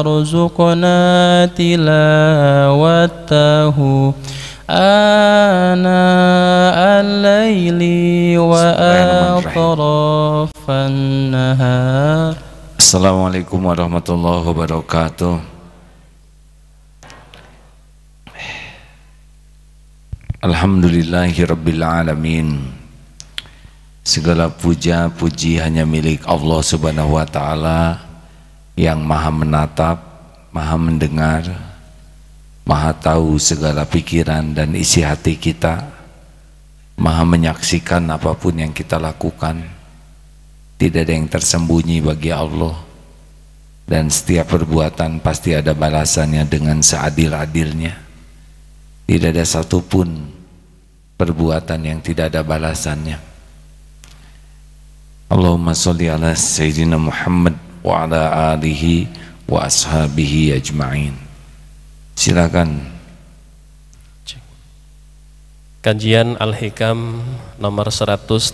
وارزقنا 0.00 0.96
تلاوته 1.60 3.76
آناء 4.70 6.78
الليل 7.04 7.80
وأطراف 8.38 10.50
النهار 10.70 12.34
Assalamualaikum 12.76 13.56
warahmatullahi 13.66 14.46
wabarakatuh 14.46 15.42
Alhamdulillahi 20.44 21.40
rabbil 21.48 21.82
alamin 21.82 22.48
Segala 24.06 24.46
puja 24.52 25.10
puji 25.10 25.58
hanya 25.58 25.82
milik 25.82 26.22
Allah 26.30 26.60
subhanahu 26.62 27.18
wa 27.18 27.26
ta'ala 27.26 27.98
Yang 28.75 28.99
maha 29.03 29.31
menatap, 29.33 29.97
maha 30.49 30.77
mendengar 30.79 31.43
Maha 32.61 32.93
tahu 32.93 33.41
segala 33.41 33.89
pikiran 33.89 34.53
dan 34.53 34.77
isi 34.77 35.01
hati 35.01 35.33
kita 35.33 35.81
Maha 37.01 37.25
menyaksikan 37.25 38.05
apa 38.13 38.37
pun 38.37 38.53
yang 38.61 38.69
kita 38.69 39.01
lakukan. 39.01 39.57
Tidak 40.77 41.01
ada 41.01 41.13
yang 41.17 41.25
tersembunyi 41.25 41.97
bagi 41.97 42.29
Allah. 42.29 42.77
Dan 43.89 44.13
setiap 44.13 44.53
perbuatan 44.53 45.17
pasti 45.17 45.57
ada 45.57 45.73
balasannya 45.73 46.45
dengan 46.45 46.77
seadil-adilnya. 46.85 47.97
Tidak 49.09 49.29
ada 49.33 49.41
satupun 49.41 50.29
perbuatan 51.17 51.81
yang 51.89 51.99
tidak 52.05 52.29
ada 52.29 52.45
balasannya. 52.45 53.17
Allahumma 55.33 55.73
salli 55.73 56.05
ala 56.05 56.37
Sayyidina 56.37 57.01
Muhammad 57.01 57.57
wa 57.81 58.05
ala 58.05 58.53
alihi 58.53 59.09
wa 59.49 59.65
ashabihi 59.65 60.53
ajma'in. 60.57 61.13
Silakan. 62.15 62.91
Kajian 65.81 66.37
Al-Hikam 66.37 67.25
nomor 67.57 67.89
134 67.89 68.53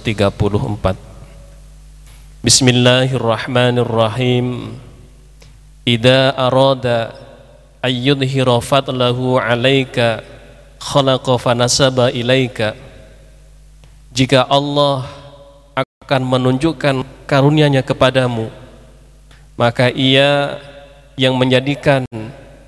Bismillahirrahmanirrahim 2.39 4.79
Ida 5.83 6.31
arada 6.31 7.11
ayyudhira 7.83 8.63
fadlahu 8.63 9.43
alaika 9.43 10.23
khalaqa 10.79 11.35
fanasaba 11.35 12.15
ilaika 12.15 12.79
jika 14.15 14.47
Allah 14.47 15.03
akan 15.75 16.21
menunjukkan 16.23 17.27
karunia-Nya 17.27 17.83
kepadamu 17.83 18.47
maka 19.57 19.91
ia 19.91 20.61
yang 21.17 21.35
menjadikan 21.35 22.05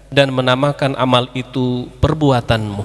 dan 0.09 0.33
menamakan 0.33 0.97
amal 0.97 1.29
itu 1.37 1.85
perbuatanmu 2.01 2.83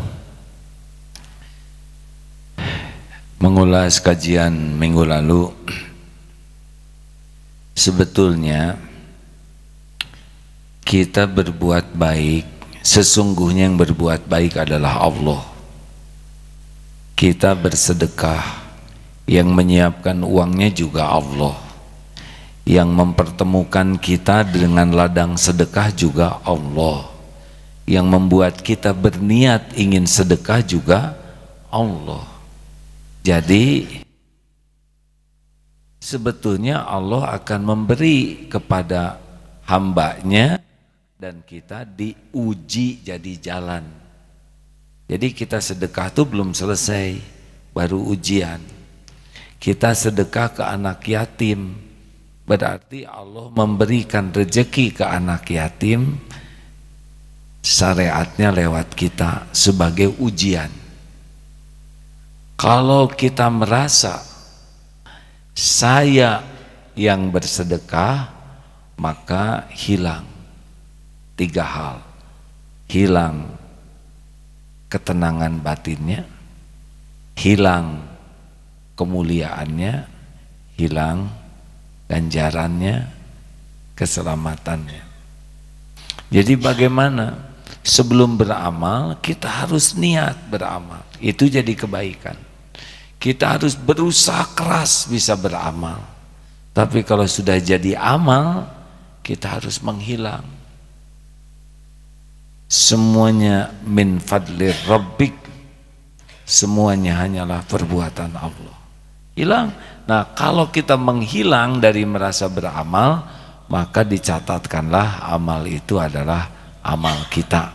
mengulas 3.41 3.99
kajian 3.99 4.53
minggu 4.53 5.03
lalu 5.03 5.51
sebetulnya 7.75 8.77
kita 10.85 11.25
berbuat 11.25 11.97
baik 11.97 12.55
Sesungguhnya 12.85 13.65
yang 13.65 13.81
berbuat 13.81 14.29
baik 14.29 14.61
adalah 14.61 15.01
Allah. 15.01 15.41
Kita 17.17 17.57
bersedekah, 17.57 18.45
yang 19.25 19.49
menyiapkan 19.49 20.21
uangnya 20.21 20.69
juga 20.69 21.09
Allah. 21.09 21.57
Yang 22.65 22.91
mempertemukan 22.97 24.01
kita 24.01 24.49
dengan 24.49 24.89
ladang 24.97 25.37
sedekah 25.37 25.93
juga 25.93 26.41
Allah. 26.49 27.13
Yang 27.85 28.07
membuat 28.09 28.55
kita 28.65 28.97
berniat 28.97 29.77
ingin 29.77 30.09
sedekah 30.09 30.65
juga 30.65 31.13
Allah. 31.69 32.25
Jadi 33.21 34.01
sebetulnya 36.01 36.85
Allah 36.85 37.37
akan 37.37 37.61
memberi 37.65 38.49
kepada 38.49 39.21
hambanya 39.65 40.61
dan 41.17 41.41
kita 41.41 41.89
diuji 41.89 43.01
jadi 43.01 43.33
jalan. 43.41 43.85
Jadi 45.09 45.33
kita 45.33 45.61
sedekah 45.61 46.13
itu 46.13 46.23
belum 46.29 46.53
selesai, 46.53 47.17
baru 47.73 48.01
ujian. 48.13 48.61
Kita 49.57 49.97
sedekah 49.97 50.49
ke 50.53 50.63
anak 50.65 51.01
yatim, 51.09 51.77
berarti 52.45 53.09
Allah 53.09 53.49
memberikan 53.53 54.29
rezeki 54.33 55.01
ke 55.01 55.05
anak 55.05 55.49
yatim, 55.49 56.21
syariatnya 57.65 58.53
lewat 58.53 58.93
kita 58.93 59.49
sebagai 59.53 60.13
ujian. 60.21 60.69
Kalau 62.55 63.11
kita 63.11 63.51
merasa 63.51 64.23
saya 65.57 66.45
yang 66.95 67.33
bersedekah, 67.33 68.31
maka 68.95 69.67
hilang 69.75 70.23
tiga 71.35 71.67
hal 71.67 71.99
hilang 72.87 73.51
ketenangan 74.87 75.59
batinnya 75.59 76.23
hilang 77.35 78.07
kemuliaannya 78.95 80.07
hilang 80.79 81.27
ganjarannya 82.09 83.09
keselamatannya. 83.97 85.05
Jadi 86.29 86.55
bagaimana? 86.59 87.53
Sebelum 87.85 88.41
beramal 88.41 89.21
kita 89.21 89.45
harus 89.45 89.93
niat 89.93 90.49
beramal. 90.49 91.05
Itu 91.21 91.53
jadi 91.53 91.69
kebaikan. 91.77 92.37
Kita 93.21 93.57
harus 93.61 93.77
berusaha 93.77 94.57
keras 94.57 95.05
bisa 95.05 95.37
beramal. 95.37 96.01
Tapi 96.73 97.05
kalau 97.05 97.29
sudah 97.29 97.61
jadi 97.61 97.93
amal 98.01 98.65
kita 99.21 99.61
harus 99.61 99.85
menghilang. 99.85 100.49
Semuanya 102.73 103.69
min 103.85 104.17
fadli 104.17 104.73
rabbik. 104.89 105.37
Semuanya 106.49 107.21
hanyalah 107.21 107.65
perbuatan 107.69 108.33
Allah 108.37 108.84
hilang. 109.35 109.75
Nah 110.07 110.35
kalau 110.35 110.71
kita 110.71 110.99
menghilang 110.99 111.79
dari 111.79 112.07
merasa 112.07 112.47
beramal 112.51 113.27
maka 113.69 114.07
dicatatkanlah 114.07 115.31
amal 115.31 115.63
itu 115.67 115.99
adalah 115.99 116.51
amal 116.83 117.27
kita. 117.31 117.75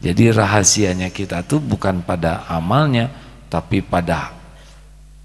Jadi 0.00 0.30
rahasianya 0.30 1.10
kita 1.10 1.42
tuh 1.42 1.58
bukan 1.58 2.04
pada 2.04 2.46
amalnya 2.46 3.10
tapi 3.48 3.80
pada 3.80 4.36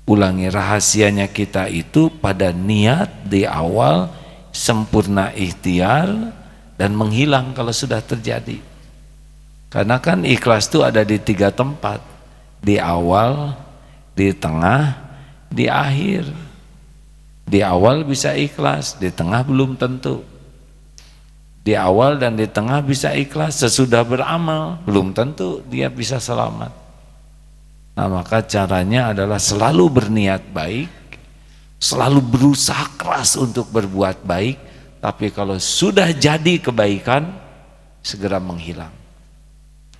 ulangi 0.07 0.47
rahasianya 0.47 1.29
kita 1.29 1.67
itu 1.69 2.09
pada 2.09 2.49
niat 2.55 3.27
di 3.27 3.43
awal 3.43 4.09
sempurna 4.51 5.31
ikhtiar 5.35 6.33
dan 6.75 6.97
menghilang 6.97 7.53
kalau 7.53 7.71
sudah 7.71 8.01
terjadi. 8.01 8.59
Karena 9.71 10.03
kan 10.03 10.27
ikhlas 10.27 10.67
itu 10.67 10.83
ada 10.83 11.05
di 11.07 11.15
tiga 11.15 11.47
tempat, 11.47 12.03
di 12.59 12.75
awal, 12.75 13.55
di 14.21 14.29
tengah, 14.37 14.93
di 15.49 15.65
akhir. 15.65 16.29
Di 17.49 17.65
awal 17.65 18.05
bisa 18.05 18.37
ikhlas, 18.37 19.01
di 19.01 19.09
tengah 19.09 19.41
belum 19.41 19.73
tentu. 19.81 20.21
Di 21.65 21.73
awal 21.73 22.21
dan 22.21 22.37
di 22.37 22.45
tengah 22.45 22.85
bisa 22.85 23.17
ikhlas, 23.17 23.65
sesudah 23.65 24.05
beramal 24.05 24.77
belum 24.85 25.11
tentu 25.17 25.65
dia 25.65 25.89
bisa 25.89 26.21
selamat. 26.21 26.69
Nah 27.97 28.07
maka 28.07 28.45
caranya 28.45 29.11
adalah 29.11 29.41
selalu 29.41 29.85
berniat 29.89 30.41
baik, 30.53 30.89
selalu 31.81 32.23
berusaha 32.23 32.87
keras 32.97 33.35
untuk 33.35 33.67
berbuat 33.73 34.23
baik, 34.25 34.57
tapi 35.03 35.29
kalau 35.33 35.59
sudah 35.59 36.09
jadi 36.15 36.61
kebaikan, 36.61 37.29
segera 38.01 38.41
menghilang. 38.41 38.93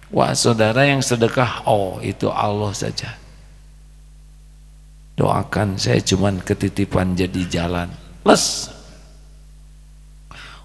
Wah 0.09 0.33
saudara 0.33 0.87
yang 0.87 1.03
sedekah, 1.03 1.67
oh 1.67 2.01
itu 2.01 2.31
Allah 2.31 2.73
saja. 2.73 3.20
Doakan 5.21 5.77
saya 5.77 6.01
cuman 6.01 6.41
ketitipan 6.41 7.13
jadi 7.13 7.45
jalan. 7.45 7.93
Les. 8.25 8.73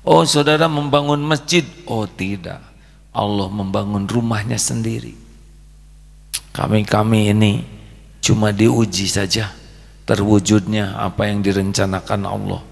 Oh 0.00 0.24
saudara 0.24 0.64
membangun 0.64 1.20
masjid, 1.20 1.60
oh 1.84 2.08
tidak. 2.08 2.64
Allah 3.12 3.52
membangun 3.52 4.08
rumahnya 4.08 4.56
sendiri. 4.56 5.12
Kami-kami 6.56 7.36
ini 7.36 7.52
cuma 8.24 8.48
diuji 8.48 9.04
saja 9.12 9.52
terwujudnya 10.08 11.04
apa 11.04 11.28
yang 11.28 11.44
direncanakan 11.44 12.22
Allah 12.24 12.62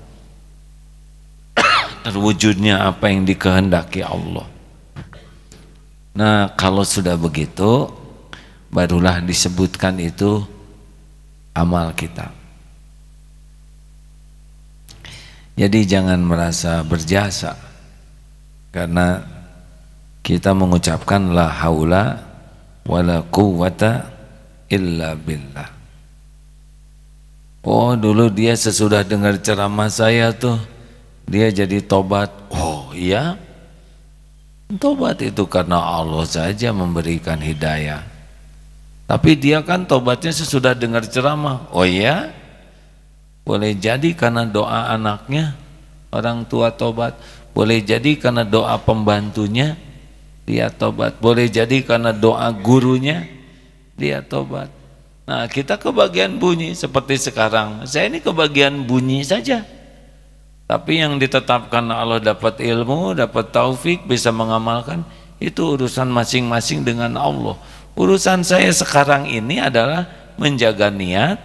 terwujudnya 2.09 2.81
apa 2.81 3.13
yang 3.13 3.29
dikehendaki 3.29 4.01
Allah. 4.01 4.49
Nah, 6.17 6.49
kalau 6.57 6.81
sudah 6.81 7.21
begitu, 7.21 7.93
barulah 8.73 9.21
disebutkan 9.21 10.01
itu 10.01 10.49
amal 11.55 11.95
kita. 11.97 12.29
Jadi 15.55 15.87
jangan 15.87 16.19
merasa 16.19 16.83
berjasa 16.83 17.55
karena 18.75 19.23
kita 20.27 20.51
mengucapkan 20.51 21.31
la 21.31 21.47
haula 21.47 22.19
wala 22.83 23.23
quwata 23.31 24.11
illa 24.67 25.15
billah. 25.15 25.71
Oh 27.65 27.95
dulu 27.95 28.29
dia 28.29 28.59
sesudah 28.59 29.07
dengar 29.07 29.39
ceramah 29.39 29.89
saya 29.89 30.35
tuh 30.35 30.59
dia 31.25 31.49
jadi 31.55 31.79
tobat. 31.81 32.35
Oh 32.51 32.91
iya 32.93 33.39
Tobat 34.75 35.21
itu 35.21 35.45
karena 35.45 35.77
Allah 35.77 36.25
saja 36.25 36.73
memberikan 36.73 37.37
hidayah. 37.37 38.14
Tapi 39.05 39.37
dia 39.37 39.61
kan 39.61 39.85
tobatnya 39.85 40.33
sesudah 40.33 40.73
dengar 40.73 41.05
ceramah. 41.05 41.69
Oh 41.71 41.85
iya? 41.85 42.33
Boleh 43.45 43.77
jadi 43.77 44.17
karena 44.17 44.49
doa 44.49 44.89
anaknya 44.89 45.53
orang 46.09 46.49
tua 46.49 46.73
tobat, 46.73 47.13
boleh 47.53 47.85
jadi 47.85 48.17
karena 48.17 48.41
doa 48.41 48.81
pembantunya 48.81 49.77
dia 50.49 50.73
tobat, 50.73 51.21
boleh 51.21 51.53
jadi 51.53 51.85
karena 51.85 52.17
doa 52.17 52.49
gurunya 52.55 53.29
dia 54.01 54.25
tobat. 54.25 54.73
Nah, 55.25 55.49
kita 55.49 55.81
kebagian 55.81 56.37
bunyi 56.37 56.77
seperti 56.77 57.17
sekarang. 57.17 57.89
Saya 57.89 58.13
ini 58.13 58.21
kebagian 58.21 58.85
bunyi 58.85 59.25
saja. 59.25 59.65
Tapi 60.65 61.01
yang 61.01 61.17
ditetapkan 61.21 61.85
Allah 61.93 62.21
dapat 62.21 62.61
ilmu, 62.61 63.17
dapat 63.17 63.53
taufik, 63.53 64.05
bisa 64.09 64.33
mengamalkan, 64.33 65.05
itu 65.41 65.77
urusan 65.77 66.09
masing-masing 66.09 66.85
dengan 66.85 67.17
Allah. 67.21 67.57
Urusan 67.95 68.43
saya 68.43 68.75
sekarang 68.75 69.31
ini 69.31 69.63
adalah 69.63 70.11
menjaga 70.35 70.91
niat, 70.91 71.39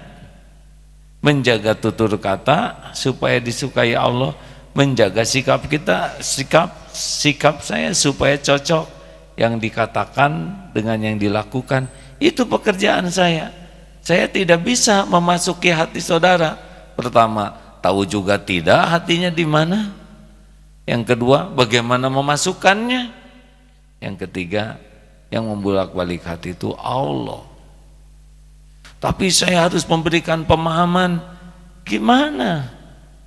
menjaga 1.21 1.77
tutur 1.77 2.09
kata 2.17 2.89
supaya 2.97 3.37
disukai 3.37 3.93
Allah, 3.93 4.33
menjaga 4.73 5.21
sikap 5.21 5.69
kita, 5.69 6.17
sikap 6.25 6.89
sikap 6.89 7.61
saya 7.61 7.93
supaya 7.93 8.33
cocok 8.41 8.85
yang 9.37 9.61
dikatakan 9.61 10.51
dengan 10.73 10.97
yang 10.97 11.21
dilakukan. 11.21 11.85
Itu 12.17 12.49
pekerjaan 12.49 13.07
saya. 13.13 13.53
Saya 14.03 14.25
tidak 14.27 14.65
bisa 14.65 15.05
memasuki 15.05 15.69
hati 15.71 16.01
saudara. 16.01 16.57
Pertama, 16.97 17.55
tahu 17.79 18.03
juga 18.03 18.41
tidak 18.41 18.89
hatinya 18.89 19.31
di 19.31 19.45
mana. 19.45 19.93
Yang 20.89 21.15
kedua, 21.15 21.47
bagaimana 21.53 22.09
memasukkannya. 22.09 23.15
Yang 24.01 24.15
ketiga, 24.27 24.81
yang 25.29 25.45
membulak-balik 25.45 26.25
hati 26.25 26.57
itu 26.57 26.73
Allah. 26.77 27.45
Tapi 28.99 29.31
saya 29.31 29.69
harus 29.69 29.87
memberikan 29.87 30.43
pemahaman. 30.43 31.23
Gimana 31.87 32.67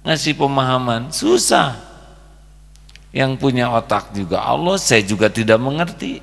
ngasih 0.04 0.37
pemahaman? 0.37 1.08
Susah. 1.14 1.78
Yang 3.12 3.40
punya 3.40 3.72
otak 3.72 4.12
juga 4.12 4.44
Allah, 4.44 4.76
saya 4.76 5.04
juga 5.04 5.28
tidak 5.32 5.60
mengerti. 5.60 6.20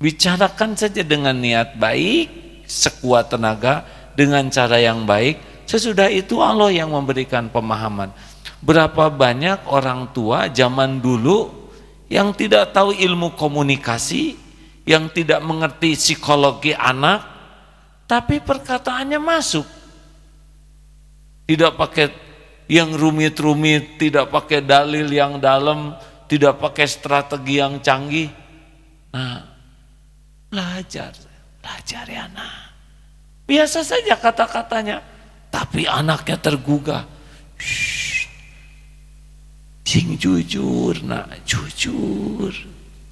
Bicarakan 0.00 0.76
saja 0.76 1.00
dengan 1.00 1.36
niat 1.36 1.80
baik, 1.80 2.28
sekuat 2.68 3.32
tenaga, 3.32 3.84
dengan 4.12 4.48
cara 4.52 4.76
yang 4.76 5.08
baik. 5.08 5.40
Sesudah 5.64 6.12
itu 6.12 6.44
Allah 6.44 6.68
yang 6.68 6.92
memberikan 6.92 7.48
pemahaman. 7.48 8.12
Berapa 8.60 9.08
banyak 9.08 9.68
orang 9.68 10.12
tua 10.12 10.48
zaman 10.52 11.00
dulu 11.00 11.48
yang 12.12 12.36
tidak 12.36 12.76
tahu 12.76 12.92
ilmu 12.92 13.32
komunikasi, 13.32 14.36
yang 14.84 15.08
tidak 15.12 15.40
mengerti 15.40 15.96
psikologi 15.96 16.76
anak, 16.76 17.24
tapi 18.04 18.40
perkataannya 18.44 19.20
masuk. 19.20 19.66
Tidak 21.44 21.72
pakai 21.76 22.06
yang 22.68 22.96
rumit-rumit, 22.96 24.00
tidak 24.00 24.32
pakai 24.32 24.64
dalil 24.64 25.08
yang 25.08 25.40
dalam, 25.40 25.96
tidak 26.28 26.60
pakai 26.60 26.86
strategi 26.88 27.60
yang 27.60 27.80
canggih. 27.80 28.28
Nah, 29.12 29.40
belajar, 30.48 31.12
belajar 31.60 32.04
ya 32.08 32.24
nah. 32.32 32.72
Biasa 33.44 33.84
saja 33.84 34.16
kata-katanya, 34.16 35.04
tapi 35.52 35.84
anaknya 35.84 36.40
tergugah. 36.40 37.04
Shh, 37.60 38.24
sing 39.84 40.16
jujur, 40.16 41.04
nak 41.04 41.44
jujur, 41.44 42.50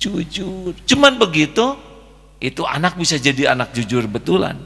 jujur. 0.02 0.74
Cuman 0.82 1.14
begitu, 1.14 1.78
itu 2.42 2.66
anak 2.66 2.98
bisa 2.98 3.14
jadi 3.22 3.54
anak 3.54 3.70
jujur 3.70 4.02
betulan. 4.10 4.58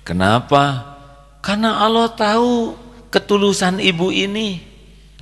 Kenapa? 0.00 0.96
Karena 1.44 1.84
Allah 1.84 2.08
tahu 2.08 2.72
ketulusan 3.12 3.76
ibu 3.84 4.08
ini, 4.08 4.64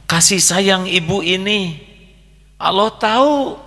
kasih 0.07 0.39
sayang 0.39 0.87
ibu 0.87 1.27
ini. 1.27 1.83
Allah 2.55 2.95
tahu 2.95 3.59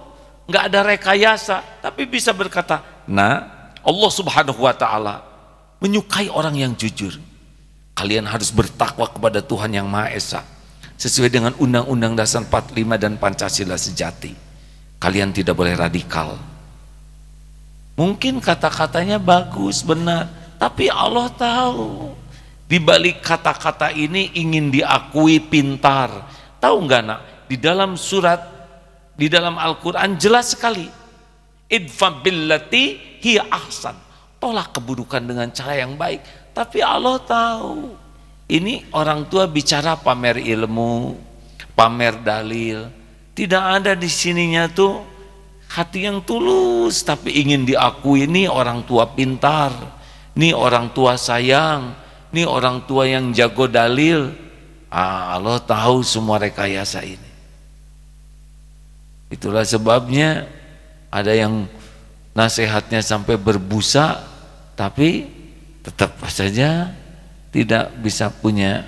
nggak 0.48 0.64
ada 0.72 0.80
rekayasa, 0.88 1.60
tapi 1.84 2.08
bisa 2.08 2.32
berkata, 2.32 2.80
"Nah, 3.04 3.44
Allah 3.84 4.12
Subhanahu 4.12 4.64
wa 4.64 4.72
taala 4.72 5.28
menyukai 5.84 6.32
orang 6.32 6.56
yang 6.56 6.74
jujur. 6.76 7.16
Kalian 7.96 8.24
harus 8.24 8.52
bertakwa 8.52 9.12
kepada 9.12 9.44
Tuhan 9.44 9.76
yang 9.76 9.88
Maha 9.88 10.16
Esa 10.16 10.40
sesuai 11.00 11.32
dengan 11.32 11.56
Undang-Undang 11.56 12.20
Dasar 12.20 12.44
45 12.44 12.76
dan 13.00 13.16
Pancasila 13.16 13.80
sejati. 13.80 14.36
Kalian 15.00 15.32
tidak 15.32 15.56
boleh 15.56 15.80
radikal. 15.80 16.36
Mungkin 17.96 18.44
kata-katanya 18.44 19.16
bagus, 19.16 19.80
benar, 19.80 20.28
tapi 20.60 20.92
Allah 20.92 21.32
tahu 21.32 22.12
di 22.68 22.78
balik 22.84 23.24
kata-kata 23.24 23.96
ini 23.96 24.36
ingin 24.36 24.70
diakui 24.70 25.40
pintar. 25.40 26.28
Tahu 26.60 26.76
nggak 26.84 27.02
nak? 27.08 27.22
Di 27.48 27.56
dalam 27.56 27.96
surat 27.96 28.60
di 29.16 29.32
dalam 29.32 29.56
Al-Quran 29.56 30.20
jelas 30.20 30.54
sekali. 30.54 30.88
Idfa 31.66 32.24
billati 32.24 33.18
hiya 33.24 33.48
ahsan. 33.52 33.96
Tolak 34.40 34.76
keburukan 34.76 35.20
dengan 35.24 35.48
cara 35.52 35.80
yang 35.80 35.96
baik. 35.96 36.24
Tapi 36.56 36.80
Allah 36.84 37.20
tahu. 37.24 38.09
Ini 38.50 38.90
orang 38.98 39.30
tua 39.30 39.46
bicara 39.46 39.94
pamer 39.94 40.42
ilmu, 40.42 41.14
pamer 41.78 42.18
dalil. 42.18 42.90
Tidak 43.38 43.64
ada 43.80 43.94
di 43.94 44.10
sininya 44.10 44.66
tuh 44.66 45.06
hati 45.70 46.10
yang 46.10 46.26
tulus 46.26 47.06
tapi 47.06 47.40
ingin 47.46 47.62
diakui 47.64 48.26
ini 48.26 48.50
orang 48.50 48.82
tua 48.90 49.06
pintar 49.06 50.00
ini 50.40 50.56
orang 50.56 50.96
tua 50.96 51.20
sayang, 51.20 51.92
ini 52.32 52.48
orang 52.48 52.88
tua 52.88 53.04
yang 53.04 53.36
jago 53.36 53.68
dalil. 53.68 54.32
Ah, 54.88 55.36
Allah 55.36 55.60
tahu 55.60 56.00
semua 56.00 56.40
rekayasa 56.40 57.04
ini. 57.04 57.30
Itulah 59.28 59.68
sebabnya 59.68 60.48
ada 61.12 61.36
yang 61.36 61.68
nasihatnya 62.32 63.04
sampai 63.04 63.36
berbusa, 63.36 64.24
tapi 64.80 65.28
tetap 65.84 66.16
saja 66.32 66.88
tidak 67.50 67.94
bisa 68.02 68.30
punya 68.30 68.86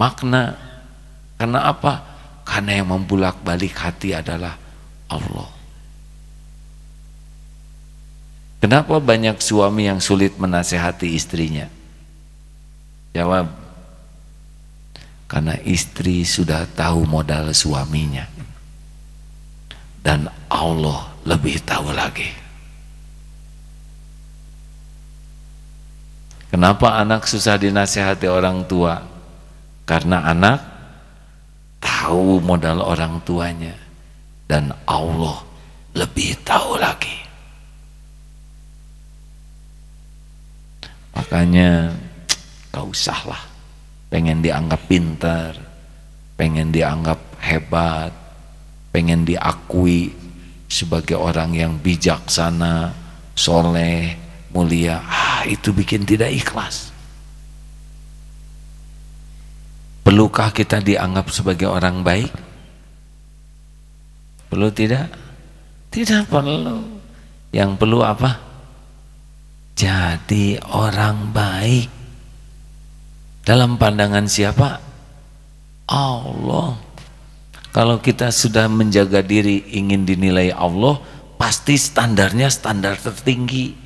makna. 0.00 0.56
Karena 1.36 1.68
apa? 1.68 1.92
Karena 2.44 2.80
yang 2.80 2.88
membulak 2.92 3.40
balik 3.40 3.76
hati 3.80 4.12
adalah 4.12 4.56
Allah. 5.08 5.50
Kenapa 8.60 8.96
banyak 8.96 9.36
suami 9.44 9.92
yang 9.92 10.00
sulit 10.00 10.40
menasehati 10.40 11.12
istrinya? 11.12 11.68
Jawab, 13.12 13.52
karena 15.28 15.60
istri 15.68 16.24
sudah 16.24 16.64
tahu 16.72 17.04
modal 17.04 17.52
suaminya. 17.52 18.24
Dan 20.00 20.28
Allah 20.48 21.12
lebih 21.24 21.60
tahu 21.64 21.92
lagi. 21.92 22.43
Kenapa 26.54 27.02
anak 27.02 27.26
susah 27.26 27.58
dinasehati 27.58 28.30
orang 28.30 28.62
tua? 28.70 29.02
Karena 29.82 30.22
anak 30.22 30.62
tahu 31.82 32.38
modal 32.38 32.78
orang 32.78 33.18
tuanya. 33.26 33.74
Dan 34.46 34.70
Allah 34.86 35.42
lebih 35.98 36.38
tahu 36.46 36.78
lagi. 36.78 37.24
makanya 41.14 41.94
gak 42.74 42.86
usah 42.90 43.20
lah 43.26 43.42
pengen 44.10 44.42
dianggap 44.42 44.82
pintar 44.90 45.54
pengen 46.34 46.74
dianggap 46.74 47.18
hebat 47.38 48.10
pengen 48.90 49.22
diakui 49.22 50.10
sebagai 50.66 51.18
orang 51.18 51.54
yang 51.54 51.78
bijaksana 51.78 52.90
soleh 53.38 54.23
mulia. 54.54 55.02
Ah 55.04 55.42
itu 55.44 55.74
bikin 55.74 56.06
tidak 56.06 56.30
ikhlas. 56.30 56.94
Perlukah 60.06 60.54
kita 60.54 60.78
dianggap 60.78 61.28
sebagai 61.34 61.66
orang 61.66 62.06
baik? 62.06 62.30
Perlu 64.48 64.70
tidak? 64.70 65.10
Tidak 65.90 66.30
perlu. 66.30 67.02
Yang 67.50 67.70
perlu 67.74 67.98
apa? 68.04 68.38
Jadi 69.74 70.60
orang 70.70 71.34
baik. 71.34 71.88
Dalam 73.42 73.74
pandangan 73.76 74.30
siapa? 74.30 74.78
Allah. 75.90 76.78
Kalau 77.74 77.98
kita 77.98 78.30
sudah 78.30 78.70
menjaga 78.70 79.18
diri 79.18 79.66
ingin 79.74 80.06
dinilai 80.06 80.54
Allah, 80.54 81.02
pasti 81.34 81.74
standarnya 81.74 82.46
standar 82.46 82.94
tertinggi. 82.96 83.83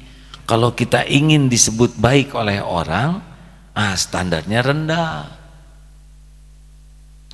Kalau 0.49 0.73
kita 0.73 1.05
ingin 1.05 1.53
disebut 1.53 2.01
baik 2.01 2.33
oleh 2.33 2.65
orang, 2.65 3.21
ah 3.77 3.93
standarnya 3.93 4.65
rendah. 4.65 5.29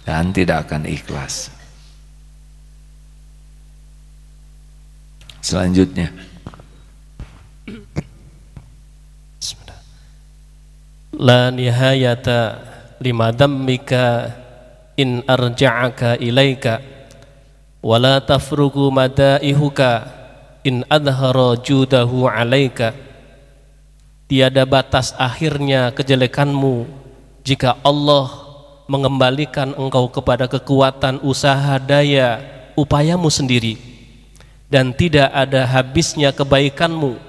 Dan 0.03 0.35
tidak 0.35 0.67
akan 0.67 0.91
ikhlas. 0.91 1.55
Selanjutnya. 5.39 6.11
La 11.15 11.55
nihayata 11.55 12.59
lima 12.99 13.31
dammika 13.31 14.35
in 14.99 15.23
arja'aka 15.23 16.19
ilaika 16.19 16.83
wala 17.79 18.19
tafrugu 18.19 18.91
madaihuka 18.91 20.24
in 20.65 20.83
adhara 20.89 21.55
judahu 21.61 22.27
alaika. 22.27 22.97
Tiada 24.25 24.65
batas 24.65 25.13
akhirnya 25.21 25.93
kejelekanmu 25.93 26.89
jika 27.45 27.77
Allah 27.85 28.33
mengembalikan 28.89 29.77
engkau 29.77 30.09
kepada 30.09 30.49
kekuatan 30.49 31.21
usaha 31.21 31.77
daya 31.77 32.41
upayamu 32.75 33.29
sendiri. 33.29 33.77
Dan 34.73 34.97
tidak 34.97 35.29
ada 35.31 35.69
habisnya 35.69 36.33
kebaikanmu 36.33 37.21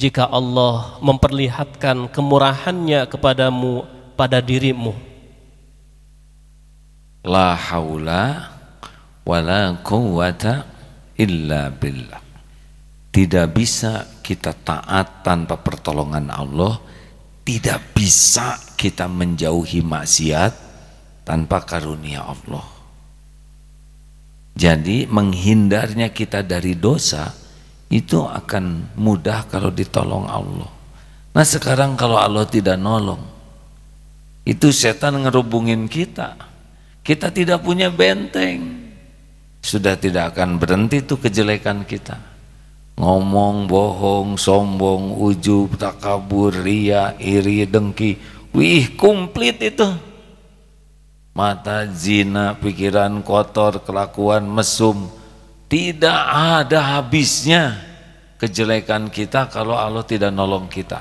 jika 0.00 0.26
Allah 0.26 0.96
memperlihatkan 1.04 2.08
kemurahannya 2.08 3.04
kepadamu 3.04 3.84
pada 4.16 4.40
dirimu. 4.40 4.96
La 7.20 7.52
haula 7.52 8.48
wala 9.28 9.76
quwata 9.84 10.64
illa 11.20 11.68
billah 11.68 12.29
tidak 13.10 13.54
bisa 13.54 14.06
kita 14.22 14.54
taat 14.54 15.26
tanpa 15.26 15.58
pertolongan 15.58 16.30
Allah 16.30 16.78
tidak 17.42 17.94
bisa 17.94 18.58
kita 18.78 19.10
menjauhi 19.10 19.82
maksiat 19.82 20.52
tanpa 21.26 21.66
karunia 21.66 22.22
Allah 22.22 22.80
jadi 24.60 25.08
menghindarnya 25.08 26.10
kita 26.10 26.44
dari 26.44 26.76
dosa 26.76 27.32
itu 27.90 28.22
akan 28.22 28.94
mudah 28.98 29.50
kalau 29.50 29.72
ditolong 29.72 30.28
Allah. 30.30 30.70
Nah 31.34 31.46
sekarang 31.46 31.96
kalau 31.96 32.18
Allah 32.18 32.46
tidak 32.46 32.76
nolong, 32.76 33.24
itu 34.46 34.68
setan 34.70 35.16
ngerubungin 35.26 35.90
kita. 35.90 36.38
Kita 37.00 37.32
tidak 37.32 37.64
punya 37.64 37.90
benteng. 37.90 38.92
Sudah 39.64 39.96
tidak 39.96 40.36
akan 40.36 40.60
berhenti 40.60 41.02
itu 41.02 41.16
kejelekan 41.16 41.88
kita. 41.88 42.29
Ngomong, 43.00 43.64
bohong, 43.64 44.36
sombong, 44.36 45.16
ujub, 45.16 45.72
takabur, 45.80 46.52
ria, 46.52 47.16
iri, 47.16 47.64
dengki. 47.64 48.20
Wih, 48.52 48.92
komplit 48.92 49.56
itu. 49.64 49.88
Mata 51.32 51.88
zina, 51.88 52.52
pikiran 52.60 53.24
kotor, 53.24 53.80
kelakuan 53.88 54.44
mesum, 54.44 55.08
tidak 55.72 56.20
ada 56.28 57.00
habisnya 57.00 57.80
kejelekan 58.36 59.08
kita 59.08 59.48
kalau 59.48 59.80
Allah 59.80 60.04
tidak 60.04 60.28
nolong 60.28 60.68
kita. 60.68 61.00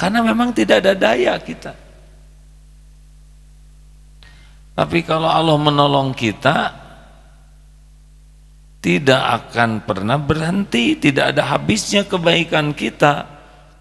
Karena 0.00 0.24
memang 0.24 0.56
tidak 0.56 0.80
ada 0.80 0.96
daya 0.96 1.36
kita. 1.36 1.76
Tapi 4.74 5.04
kalau 5.06 5.28
Allah 5.28 5.60
menolong 5.60 6.16
kita, 6.16 6.83
tidak 8.84 9.48
akan 9.48 9.80
pernah 9.80 10.20
berhenti, 10.20 10.92
tidak 10.92 11.32
ada 11.32 11.56
habisnya 11.56 12.04
kebaikan 12.04 12.76
kita. 12.76 13.24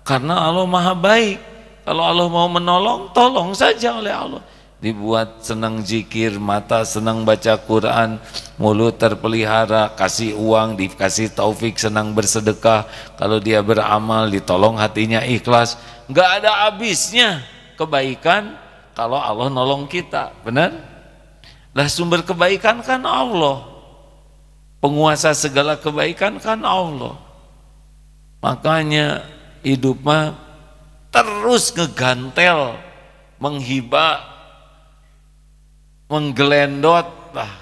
Karena 0.08 0.48
Allah 0.48 0.64
maha 0.64 0.96
baik. 0.96 1.52
Kalau 1.84 2.08
Allah 2.08 2.32
mau 2.32 2.48
menolong, 2.48 3.12
tolong 3.12 3.52
saja 3.52 4.00
oleh 4.00 4.16
Allah 4.16 4.40
dibuat 4.84 5.40
senang 5.40 5.80
zikir, 5.80 6.36
mata 6.36 6.84
senang 6.84 7.24
baca 7.24 7.56
Quran, 7.56 8.20
mulut 8.60 9.00
terpelihara, 9.00 9.96
kasih 9.96 10.36
uang, 10.36 10.76
dikasih 10.76 11.32
taufik 11.32 11.80
senang 11.80 12.12
bersedekah, 12.12 12.84
kalau 13.16 13.40
dia 13.40 13.64
beramal 13.64 14.28
ditolong 14.28 14.76
hatinya 14.76 15.24
ikhlas, 15.24 15.80
nggak 16.12 16.44
ada 16.44 16.68
habisnya 16.68 17.48
kebaikan 17.80 18.60
kalau 18.92 19.16
Allah 19.16 19.48
nolong 19.48 19.88
kita, 19.88 20.36
benar? 20.44 20.76
Lah 21.72 21.88
sumber 21.88 22.20
kebaikan 22.28 22.84
kan 22.84 23.08
Allah. 23.08 23.73
Penguasa 24.84 25.32
segala 25.32 25.80
kebaikan 25.80 26.44
kan 26.44 26.60
Allah. 26.68 27.16
Makanya 28.44 29.24
hidup 29.64 30.04
mah 30.04 30.36
terus 31.08 31.72
ngegantel, 31.72 32.76
menghibah 33.40 34.20
menggelendot. 36.12 37.08
Lah 37.32 37.56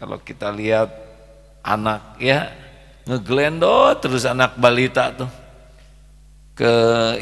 kalau 0.00 0.16
kita 0.24 0.48
lihat 0.48 0.88
anak 1.60 2.16
ya 2.16 2.48
ngegelendot 3.04 4.00
terus 4.00 4.24
anak 4.24 4.56
balita 4.56 5.12
tuh 5.12 5.28
ke 6.56 6.72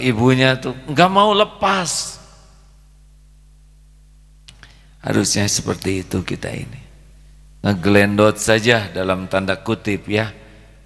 ibunya 0.07 0.55
tuh 0.55 0.79
nggak 0.87 1.11
mau 1.11 1.35
lepas. 1.35 2.23
Harusnya 5.03 5.51
seperti 5.51 6.07
itu 6.07 6.23
kita 6.23 6.47
ini 6.55 6.86
ngegelendot 7.65 8.39
saja 8.39 8.87
dalam 8.91 9.27
tanda 9.27 9.59
kutip 9.59 10.07
ya. 10.07 10.31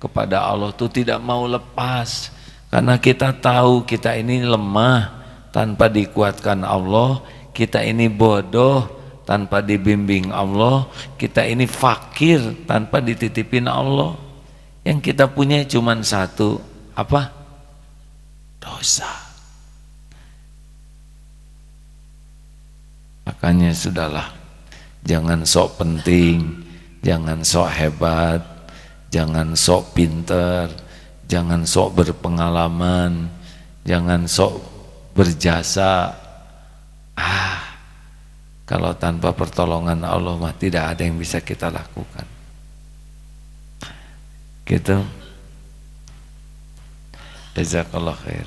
Kepada 0.01 0.49
Allah 0.49 0.73
tuh 0.73 0.89
tidak 0.89 1.21
mau 1.21 1.45
lepas. 1.45 2.33
Karena 2.73 2.97
kita 2.97 3.37
tahu 3.37 3.85
kita 3.85 4.17
ini 4.17 4.41
lemah 4.41 5.13
tanpa 5.53 5.93
dikuatkan 5.93 6.65
Allah. 6.65 7.21
Kita 7.53 7.85
ini 7.85 8.09
bodoh 8.09 8.89
tanpa 9.29 9.61
dibimbing 9.61 10.33
Allah. 10.33 10.89
Kita 11.21 11.45
ini 11.45 11.69
fakir 11.69 12.65
tanpa 12.65 13.05
dititipin 13.05 13.69
Allah. 13.69 14.17
Yang 14.81 15.13
kita 15.13 15.29
punya 15.29 15.61
cuma 15.69 15.93
satu. 16.01 16.65
Apa? 16.97 17.29
Dosa. 18.57 19.29
Makanya 23.29 23.77
sudahlah 23.77 24.40
jangan 25.07 25.45
sok 25.45 25.81
penting 25.81 26.65
jangan 27.01 27.41
sok 27.41 27.69
hebat 27.73 28.43
jangan 29.09 29.57
sok 29.57 29.97
pinter 29.97 30.69
jangan 31.29 31.65
sok 31.65 32.05
berpengalaman 32.05 33.29
jangan 33.85 34.29
sok 34.29 34.61
berjasa 35.17 36.15
ah 37.17 37.71
kalau 38.71 38.95
tanpa 38.95 39.35
pertolongan 39.35 39.99
Allah 40.07 40.39
mah 40.39 40.55
tidak 40.55 40.95
ada 40.95 41.03
yang 41.03 41.19
bisa 41.19 41.43
kita 41.43 41.75
lakukan. 41.75 42.23
Gitu. 44.63 44.95
Jazakallah 47.59 48.15
khair. 48.15 48.47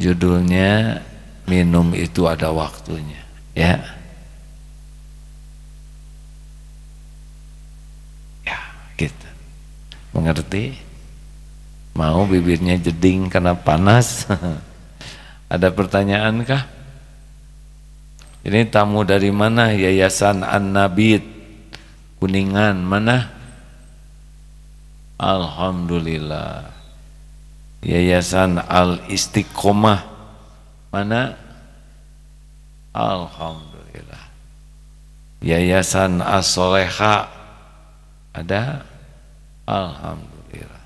Judulnya 0.00 1.04
minum 1.52 1.92
itu 1.92 2.24
ada 2.24 2.48
waktunya, 2.48 3.20
ya. 3.52 3.76
Ya, 8.48 8.58
gitu. 8.96 9.28
Mengerti? 10.16 10.80
Mau 11.92 12.24
bibirnya 12.24 12.80
jeding 12.80 13.28
karena 13.28 13.52
panas? 13.52 14.24
Ada 15.52 15.68
pertanyaankah? 15.68 16.64
Ini 18.48 18.64
tamu 18.72 19.04
dari 19.04 19.28
mana? 19.28 19.76
Yayasan 19.76 20.40
An-Nabit 20.40 21.20
Kuningan 22.22 22.78
mana? 22.86 23.34
Alhamdulillah. 25.18 26.70
Yayasan 27.82 28.62
Al-Istiqomah 28.62 30.06
mana? 30.94 31.41
Alhamdulillah. 32.92 34.24
Yayasan 35.40 36.20
As-Soleha 36.20 37.28
ada? 38.36 38.84
Alhamdulillah. 39.64 40.84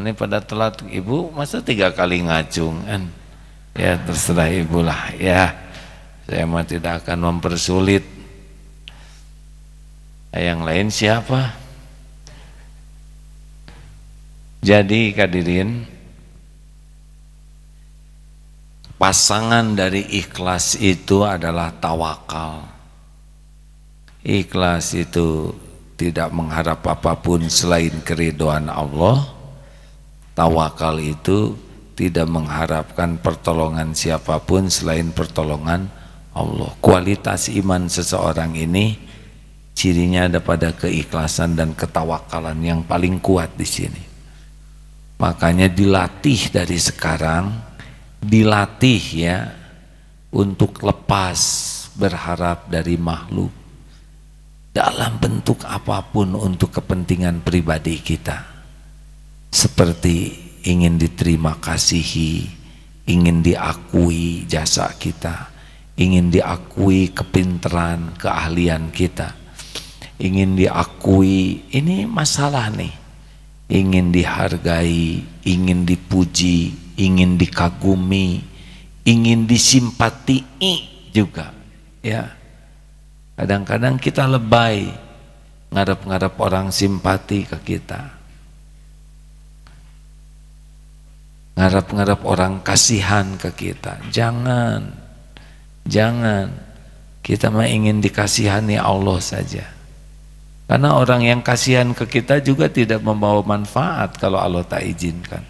Ini 0.00 0.10
pada 0.14 0.42
telat 0.42 0.82
ibu 0.86 1.30
masa 1.34 1.62
tiga 1.62 1.90
kali 1.94 2.26
ngacung 2.26 2.82
kan? 2.86 3.06
ya 3.76 4.00
terserah 4.00 4.48
ibu 4.48 4.80
lah 4.80 5.12
ya 5.20 5.52
saya 6.24 6.48
mah 6.48 6.64
tidak 6.64 7.04
akan 7.04 7.36
mempersulit 7.36 8.02
yang 10.32 10.64
lain 10.64 10.88
siapa 10.88 11.52
jadi 14.64 15.12
kadirin 15.12 15.84
pasangan 18.96 19.76
dari 19.76 20.04
ikhlas 20.20 20.80
itu 20.80 21.24
adalah 21.24 21.72
tawakal. 21.76 22.64
Ikhlas 24.26 24.96
itu 24.96 25.54
tidak 25.96 26.34
mengharap 26.34 26.82
apa 26.84 27.16
pun 27.16 27.46
selain 27.46 28.02
keridoan 28.02 28.68
Allah. 28.68 29.32
Tawakal 30.36 31.00
itu 31.00 31.56
tidak 31.96 32.28
mengharapkan 32.28 33.16
pertolongan 33.16 33.96
siapa 33.96 34.36
pun 34.44 34.68
selain 34.68 35.08
pertolongan 35.14 35.88
Allah. 36.36 36.76
Kualitas 36.84 37.48
iman 37.48 37.88
seseorang 37.88 38.52
ini 38.52 39.00
cirinya 39.72 40.28
ada 40.28 40.44
pada 40.44 40.76
keikhlasan 40.76 41.56
dan 41.56 41.72
ketawakalan 41.72 42.60
yang 42.60 42.80
paling 42.84 43.16
kuat 43.16 43.56
di 43.56 43.64
sini. 43.64 44.02
Makanya 45.16 45.72
dilatih 45.72 46.52
dari 46.52 46.76
sekarang, 46.76 47.48
dilatih 48.20 49.02
ya 49.14 49.38
untuk 50.32 50.82
lepas 50.84 51.38
berharap 51.96 52.68
dari 52.68 53.00
makhluk 53.00 53.66
dalam 54.76 55.16
bentuk 55.16 55.64
apa 55.64 56.04
pun 56.04 56.36
untuk 56.36 56.76
kepentingan 56.76 57.40
pribadi 57.40 57.96
kita. 57.96 58.44
Seperti 59.48 60.36
ingin 60.68 61.00
diterima 61.00 61.56
kasihi, 61.56 62.44
ingin 63.08 63.40
diakui 63.40 64.44
jasa 64.44 64.92
kita, 65.00 65.48
ingin 65.96 66.28
diakui 66.28 67.08
kepinteran, 67.08 68.12
keahlian 68.20 68.92
kita, 68.92 69.32
ingin 70.20 70.60
diakui, 70.60 71.64
ini 71.72 72.04
masalah 72.04 72.68
nih, 72.68 72.92
ingin 73.72 74.12
dihargai, 74.12 75.24
ingin 75.48 75.88
dipuji, 75.88 76.85
ingin 76.96 77.36
dikagumi, 77.36 78.42
ingin 79.04 79.44
disimpatii 79.44 81.12
juga, 81.12 81.52
ya 82.02 82.36
Kadang-kadang 83.36 84.00
kita 84.00 84.24
lebay 84.24 84.88
ngarep-ngarep 85.68 86.34
orang 86.40 86.72
simpati 86.72 87.44
ke 87.44 87.60
kita. 87.60 88.16
Ngarep-ngarep 91.60 92.20
orang 92.24 92.64
kasihan 92.64 93.36
ke 93.36 93.52
kita. 93.52 94.00
Jangan. 94.08 94.88
Jangan. 95.84 96.48
Kita 97.20 97.52
mah 97.52 97.68
ingin 97.68 98.00
dikasihani 98.00 98.80
Allah 98.80 99.20
saja. 99.20 99.68
Karena 100.66 100.96
orang 100.96 101.20
yang 101.22 101.40
kasihan 101.44 101.92
ke 101.92 102.08
kita 102.08 102.40
juga 102.40 102.72
tidak 102.72 103.04
membawa 103.04 103.44
manfaat 103.44 104.16
kalau 104.16 104.40
Allah 104.40 104.64
tak 104.64 104.80
izinkan. 104.80 105.44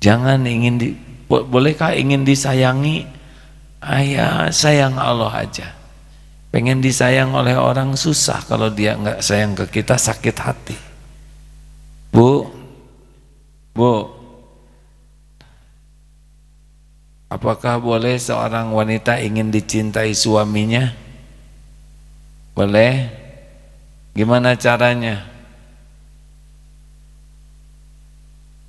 Jangan 0.00 0.48
ingin 0.48 0.74
di, 0.80 0.88
bolehkah 1.28 1.92
ingin 1.92 2.24
disayangi? 2.24 3.04
Ayah 3.80 4.48
sayang 4.52 4.96
Allah 4.96 5.32
aja. 5.44 5.72
Pengen 6.50 6.82
disayang 6.82 7.30
oleh 7.32 7.54
orang 7.54 7.94
susah 7.94 8.42
kalau 8.44 8.68
dia 8.68 8.98
nggak 8.98 9.22
sayang 9.22 9.54
ke 9.54 9.80
kita 9.80 9.94
sakit 9.94 10.36
hati. 10.40 10.76
Bu 12.10 12.48
bu. 13.72 14.18
Apakah 17.30 17.78
boleh 17.78 18.18
seorang 18.18 18.74
wanita 18.74 19.22
ingin 19.22 19.54
dicintai 19.54 20.10
suaminya? 20.10 20.90
Boleh. 22.58 23.06
Gimana 24.18 24.58
caranya? 24.58 25.22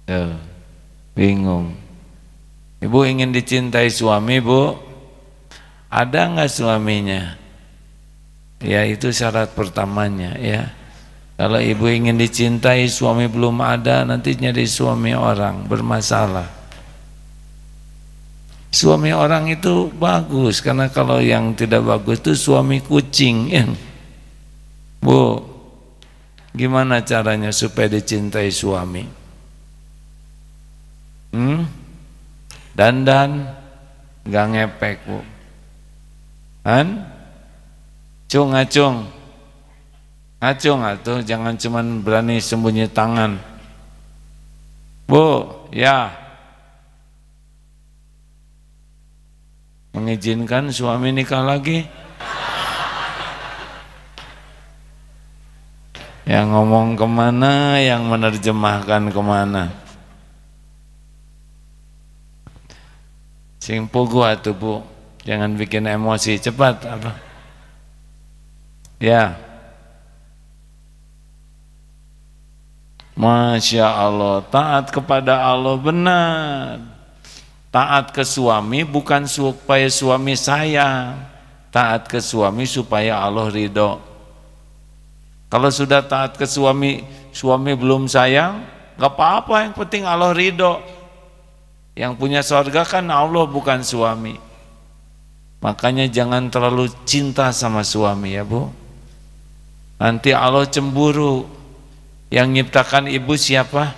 Tuh, 0.05 0.50
bingung 1.13 1.75
ibu 2.81 2.99
ingin 3.05 3.29
dicintai 3.35 3.91
suami 3.91 4.39
bu 4.41 4.91
ada 5.91 6.31
nggak 6.31 6.47
suaminya? 6.47 7.35
Ya 8.63 8.87
itu 8.87 9.11
syarat 9.11 9.51
pertamanya 9.51 10.39
ya. 10.39 10.71
Kalau 11.35 11.59
ibu 11.59 11.91
ingin 11.91 12.15
dicintai 12.15 12.87
suami 12.87 13.27
belum 13.27 13.59
ada 13.59 14.07
nanti 14.07 14.39
jadi 14.39 14.63
suami 14.63 15.11
orang 15.11 15.67
bermasalah. 15.67 16.47
Suami 18.71 19.11
orang 19.11 19.51
itu 19.51 19.91
bagus 19.91 20.63
karena 20.63 20.87
kalau 20.87 21.19
yang 21.19 21.51
tidak 21.59 21.83
bagus 21.83 22.24
itu 22.24 22.33
suami 22.39 22.79
kucing 22.79 23.37
ya. 23.59 23.67
Bu, 25.03 25.43
gimana 26.55 27.03
caranya 27.03 27.51
supaya 27.51 27.91
dicintai 27.91 28.47
suami? 28.47 29.21
Hmm? 31.31 31.63
Dandan 32.75 33.51
gak 34.27 34.46
ngepek 34.51 34.98
bu 35.07 35.20
Kan? 36.61 37.09
Cung 38.29 38.53
acung. 38.53 39.09
Acung 40.41 40.81
atau 40.85 41.22
jangan 41.22 41.57
cuman 41.57 42.01
berani 42.01 42.37
sembunyi 42.37 42.85
tangan. 42.89 43.37
Bu, 45.09 45.50
ya. 45.74 46.13
Mengizinkan 49.91 50.72
suami 50.72 51.11
nikah 51.11 51.44
lagi? 51.44 51.83
Yang 56.24 56.48
ngomong 56.48 56.96
ke 56.96 57.05
mana, 57.09 57.75
yang 57.81 58.07
menerjemahkan 58.07 59.11
ke 59.11 59.22
mana? 59.22 59.80
Sing 63.61 63.85
pugu 63.85 64.25
atuh 64.25 64.57
bu. 64.57 64.81
Jangan 65.21 65.53
bikin 65.53 65.85
emosi 65.85 66.41
cepat 66.41 66.81
apa? 66.89 67.13
Ya. 68.97 69.37
Masya 73.13 73.85
Allah 73.85 74.41
taat 74.50 74.89
kepada 74.89 75.45
Allah 75.45 75.77
benar 75.77 76.81
taat 77.69 78.09
ke 78.09 78.25
suami 78.25 78.81
bukan 78.81 79.29
supaya 79.29 79.85
suami 79.93 80.33
sayang 80.33 81.21
taat 81.69 82.09
ke 82.09 82.17
suami 82.17 82.65
supaya 82.65 83.21
Allah 83.21 83.51
ridho 83.53 84.01
kalau 85.53 85.69
sudah 85.69 86.01
taat 86.01 86.33
ke 86.33 86.50
suami 86.50 87.05
suami 87.29 87.77
belum 87.77 88.09
sayang 88.09 88.63
gak 88.97 89.13
apa-apa 89.13 89.69
yang 89.69 89.74
penting 89.77 90.03
Allah 90.07 90.33
ridho 90.33 90.81
yang 91.91 92.15
punya 92.15 92.39
sorga 92.39 92.87
kan 92.87 93.03
Allah 93.11 93.43
bukan 93.43 93.83
suami 93.83 94.39
Makanya 95.61 96.09
jangan 96.09 96.49
terlalu 96.49 96.89
cinta 97.03 97.51
sama 97.51 97.83
suami 97.83 98.33
ya 98.33 98.47
bu 98.47 98.71
Nanti 99.99 100.31
Allah 100.31 100.65
cemburu 100.65 101.45
Yang 102.31 102.47
nyiptakan 102.47 103.11
ibu 103.11 103.35
siapa? 103.35 103.93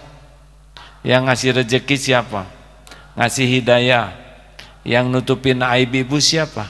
Yang 1.05 1.21
ngasih 1.29 1.51
rezeki 1.63 1.95
siapa? 1.95 2.49
Ngasih 3.13 3.45
hidayah 3.61 4.09
Yang 4.81 5.05
nutupin 5.13 5.61
aib 5.61 5.93
ibu 5.93 6.17
siapa? 6.17 6.67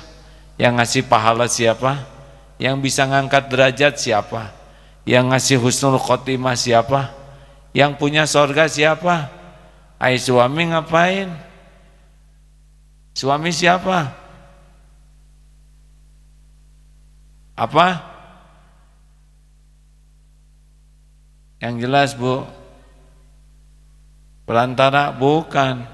Yang 0.60 0.74
ngasih 0.78 1.04
pahala 1.08 1.48
siapa? 1.48 2.04
Yang 2.62 2.76
bisa 2.84 3.10
ngangkat 3.10 3.50
derajat 3.50 3.94
siapa? 3.98 4.54
Yang 5.08 5.26
ngasih 5.34 5.58
husnul 5.58 5.98
khotimah 5.98 6.54
siapa? 6.54 7.10
Yang 7.74 7.98
punya 7.98 8.24
sorga 8.30 8.70
siapa? 8.70 9.43
Ay 10.04 10.20
suami 10.20 10.68
ngapain? 10.68 11.32
Suami 13.16 13.56
siapa? 13.56 14.12
Apa? 17.56 17.88
Yang 21.64 21.76
jelas 21.88 22.10
bu 22.20 22.44
Perantara 24.44 25.16
bukan 25.16 25.88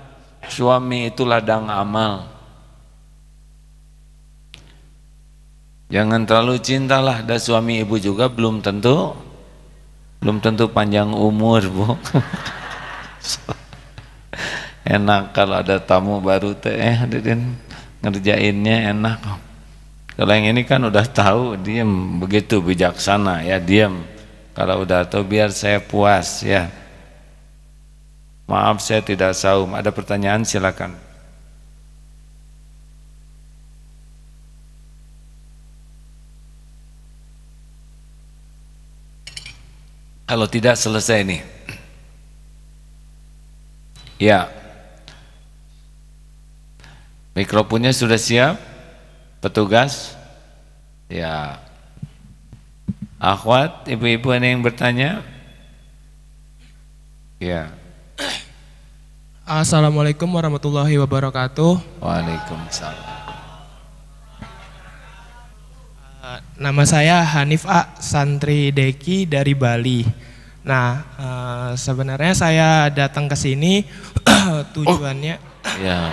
Suami 0.50 1.14
itu 1.14 1.22
ladang 1.22 1.70
amal 1.70 2.26
Jangan 5.94 6.26
terlalu 6.26 6.58
cintalah 6.58 7.22
Dan 7.22 7.38
suami 7.38 7.86
ibu 7.86 8.02
juga 8.02 8.26
belum 8.26 8.66
tentu 8.66 9.14
Belum 10.18 10.42
tentu 10.42 10.66
panjang 10.66 11.14
umur 11.14 11.62
bu 11.70 11.94
Enak 14.90 15.38
kalau 15.38 15.62
ada 15.62 15.78
tamu 15.78 16.18
baru 16.18 16.58
teh 16.58 16.74
eh, 16.74 16.98
hadirin 16.98 17.54
ngerjainnya 18.02 18.90
enak 18.90 19.22
kalau 20.20 20.36
yang 20.36 20.52
ini 20.52 20.68
kan 20.68 20.84
udah 20.84 21.08
tahu, 21.08 21.56
diam 21.64 22.20
begitu 22.20 22.60
bijaksana 22.60 23.40
ya, 23.40 23.56
diam. 23.56 24.04
Kalau 24.52 24.84
udah 24.84 25.08
tahu 25.08 25.24
biar 25.24 25.48
saya 25.56 25.80
puas 25.80 26.44
ya. 26.44 26.68
Maaf 28.44 28.84
saya 28.84 29.00
tidak 29.00 29.32
saum. 29.32 29.72
Ada 29.72 29.96
pertanyaan 29.96 30.44
silakan. 30.44 30.92
Kalau 40.28 40.52
tidak 40.52 40.76
selesai 40.76 41.24
nih. 41.24 41.42
Ya. 44.20 44.59
Mikrofonnya 47.40 47.96
sudah 47.96 48.20
siap? 48.20 48.60
Petugas? 49.40 50.12
Ya. 51.08 51.64
Akhwat, 53.16 53.88
ibu-ibu 53.88 54.28
ada 54.36 54.44
yang 54.44 54.60
bertanya? 54.60 55.24
Ya. 57.40 57.72
Assalamualaikum 59.48 60.28
warahmatullahi 60.28 61.00
wabarakatuh. 61.00 62.04
Waalaikumsalam. 62.04 63.08
Uh, 66.20 66.40
Nama 66.60 66.84
saya 66.84 67.24
Hanif 67.24 67.64
A, 67.64 67.88
santri 68.04 68.76
Deki 68.76 69.24
dari 69.32 69.56
Bali. 69.56 70.04
Nah, 70.68 71.08
uh, 71.16 71.72
sebenarnya 71.80 72.36
saya 72.36 72.92
datang 72.92 73.32
ke 73.32 73.40
sini 73.40 73.88
tujuannya 74.76 75.48
Ya. 75.80 76.12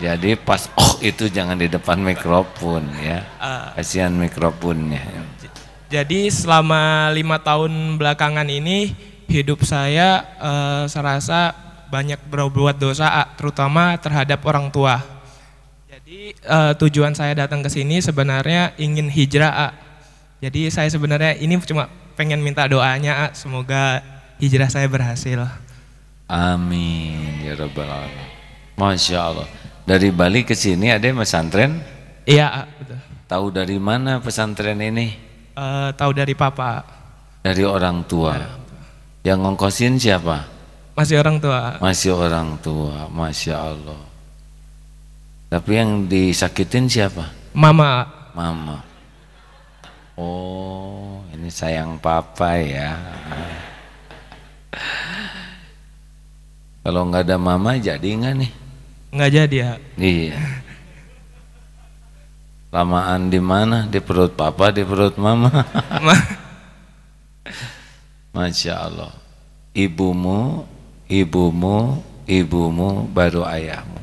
Jadi 0.00 0.32
pas 0.32 0.64
oh 0.80 0.96
itu 1.04 1.28
jangan 1.28 1.60
di 1.60 1.68
depan 1.68 2.00
mikrofon 2.00 2.88
ya. 2.96 3.20
Kasihan 3.76 4.16
mikrofonnya. 4.16 5.04
Jadi 5.92 6.32
selama 6.32 7.12
lima 7.12 7.36
tahun 7.36 8.00
belakangan 8.00 8.48
ini 8.48 8.96
hidup 9.28 9.60
saya 9.62 10.24
eh, 10.40 10.84
serasa 10.88 11.52
banyak 11.90 12.22
berbuat 12.30 12.78
dosa, 12.78 13.10
A, 13.10 13.24
terutama 13.34 13.98
terhadap 13.98 14.40
orang 14.46 14.72
tua. 14.72 15.02
Jadi 15.90 16.32
eh, 16.32 16.72
tujuan 16.80 17.12
saya 17.12 17.36
datang 17.36 17.60
ke 17.60 17.68
sini 17.68 18.00
sebenarnya 18.00 18.72
ingin 18.80 19.10
hijrah. 19.12 19.52
A. 19.52 19.68
Jadi 20.40 20.72
saya 20.72 20.88
sebenarnya 20.88 21.36
ini 21.36 21.60
cuma 21.66 21.92
pengen 22.16 22.40
minta 22.40 22.64
doanya, 22.64 23.28
A, 23.28 23.36
semoga 23.36 24.00
hijrah 24.40 24.72
saya 24.72 24.88
berhasil. 24.88 25.44
Amin 26.30 27.42
ya 27.42 27.58
rabbal 27.58 27.90
alamin. 27.90 28.28
Masya 28.78 29.18
Allah. 29.18 29.48
Dari 29.90 30.14
Bali 30.14 30.46
ke 30.46 30.54
sini 30.54 30.86
ada 30.86 31.02
yang 31.02 31.18
pesantren? 31.18 31.82
Iya, 32.22 32.62
betul. 32.78 32.94
Tahu 33.26 33.46
dari 33.50 33.74
mana 33.82 34.22
pesantren 34.22 34.78
ini? 34.78 35.10
Eh, 35.58 35.90
tahu 35.98 36.14
dari 36.14 36.30
papa, 36.38 36.86
Dari 37.42 37.66
orang 37.66 38.06
tua. 38.06 38.38
Yang 39.26 39.38
ngongkosin 39.42 39.98
siapa? 39.98 40.46
masih 40.94 41.18
orang 41.18 41.42
tua. 41.42 41.74
Masih 41.82 42.14
orang 42.14 42.54
tua. 42.62 43.10
Masya 43.10 43.56
Allah. 43.58 44.02
Tapi 45.50 45.70
yang 45.74 46.06
disakitin 46.06 46.86
siapa? 46.86 47.26
Mama, 47.50 48.06
Mama. 48.30 48.78
Oh, 50.14 51.18
ini 51.34 51.50
sayang 51.50 51.98
papa 51.98 52.62
ya. 52.62 52.94
Kalau 56.86 57.10
nggak 57.10 57.26
ada 57.26 57.36
mama 57.42 57.74
jadi 57.74 58.06
nggak 58.06 58.34
nih? 58.38 58.59
Nggak 59.10 59.30
jadi 59.30 59.56
ya. 59.56 59.70
Iya. 59.98 60.38
Lamaan 62.70 63.26
di 63.34 63.42
mana? 63.42 63.90
Di 63.90 63.98
perut 63.98 64.38
papa, 64.38 64.70
di 64.70 64.86
perut 64.86 65.18
mama. 65.18 65.50
Ma- 65.98 66.26
Masya 68.34 68.74
Allah. 68.86 69.10
Ibumu, 69.74 70.66
ibumu, 71.10 71.98
ibumu 72.30 73.10
baru 73.10 73.42
ayahmu. 73.42 73.98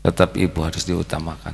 Tetap 0.00 0.40
ibu 0.40 0.64
harus 0.64 0.88
diutamakan. 0.88 1.52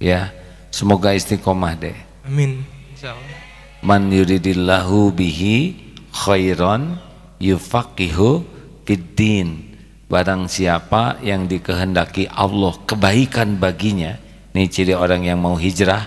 Ya, 0.00 0.32
semoga 0.72 1.12
istiqomah 1.12 1.76
deh. 1.76 1.96
Amin. 2.24 2.64
Insya 2.96 3.12
Allah. 3.12 3.36
Man 3.84 4.08
yuridillahu 4.08 5.12
bihi 5.12 5.76
khairan 6.16 6.96
yufaqihu 7.36 8.40
fiddin. 8.88 9.73
Barang 10.04 10.46
siapa 10.52 11.16
yang 11.24 11.48
dikehendaki 11.48 12.28
Allah 12.28 12.76
kebaikan 12.84 13.56
baginya, 13.56 14.20
ini 14.52 14.68
ciri 14.68 14.92
orang 14.92 15.24
yang 15.24 15.40
mau 15.40 15.56
hijrah 15.56 16.04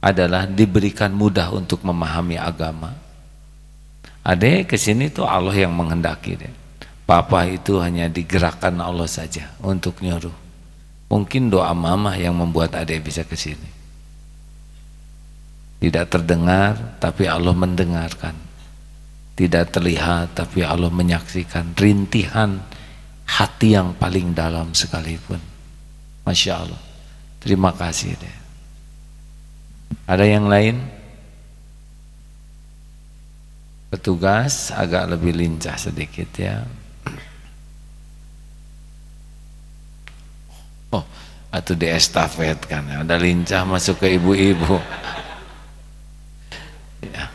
adalah 0.00 0.48
diberikan 0.48 1.12
mudah 1.12 1.52
untuk 1.52 1.84
memahami 1.84 2.40
agama. 2.40 2.94
Adek 4.24 4.74
ke 4.74 4.76
sini 4.80 5.12
tuh 5.12 5.28
Allah 5.28 5.54
yang 5.54 5.72
menghendaki 5.72 6.36
deh. 6.36 6.52
Papa 7.08 7.48
itu 7.48 7.80
hanya 7.80 8.08
digerakkan 8.12 8.76
Allah 8.80 9.08
saja 9.08 9.56
untuk 9.64 10.04
nyuruh. 10.04 10.34
Mungkin 11.08 11.48
doa 11.48 11.72
mama 11.72 12.12
yang 12.20 12.36
membuat 12.36 12.76
adek 12.76 13.00
bisa 13.08 13.24
ke 13.24 13.32
sini. 13.32 13.64
Tidak 15.80 16.04
terdengar, 16.10 17.00
tapi 17.00 17.24
Allah 17.24 17.56
mendengarkan. 17.56 18.36
Tidak 19.32 19.64
terlihat, 19.72 20.36
tapi 20.36 20.60
Allah 20.66 20.92
menyaksikan 20.92 21.72
rintihan 21.78 22.60
hati 23.28 23.76
yang 23.76 23.92
paling 23.92 24.32
dalam 24.32 24.72
sekalipun. 24.72 25.38
Masya 26.24 26.52
Allah. 26.56 26.82
Terima 27.38 27.70
kasih 27.76 28.16
deh. 28.16 28.36
Ada 30.08 30.24
yang 30.24 30.48
lain? 30.48 30.80
Petugas 33.88 34.68
agak 34.72 35.08
lebih 35.16 35.32
lincah 35.36 35.76
sedikit 35.76 36.28
ya. 36.36 36.64
Oh, 40.92 41.04
atau 41.52 41.72
di 41.72 41.88
estafet 41.88 42.60
kan, 42.68 42.84
ada 42.84 43.16
lincah 43.16 43.64
masuk 43.68 44.00
ke 44.00 44.16
ibu-ibu. 44.16 44.76
Ya. 46.98 47.30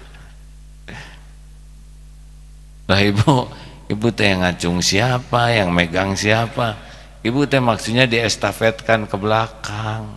Lah 2.84 3.00
ibu, 3.00 3.48
ibu 3.92 4.08
teh 4.12 4.32
yang 4.32 4.44
ngacung 4.44 4.80
siapa, 4.80 5.52
yang 5.52 5.70
megang 5.72 6.16
siapa? 6.16 6.76
Ibu 7.24 7.48
teh 7.48 7.64
maksudnya 7.64 8.04
di 8.04 8.20
estafetkan 8.20 9.08
ke 9.08 9.16
belakang. 9.16 10.08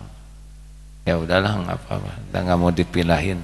Ya 1.07 1.15
udahlah 1.15 1.55
nggak 1.55 1.77
apa-apa, 1.87 2.11
kita 2.27 2.37
nggak 2.43 2.59
mau 2.59 2.71
dipindahin. 2.71 3.39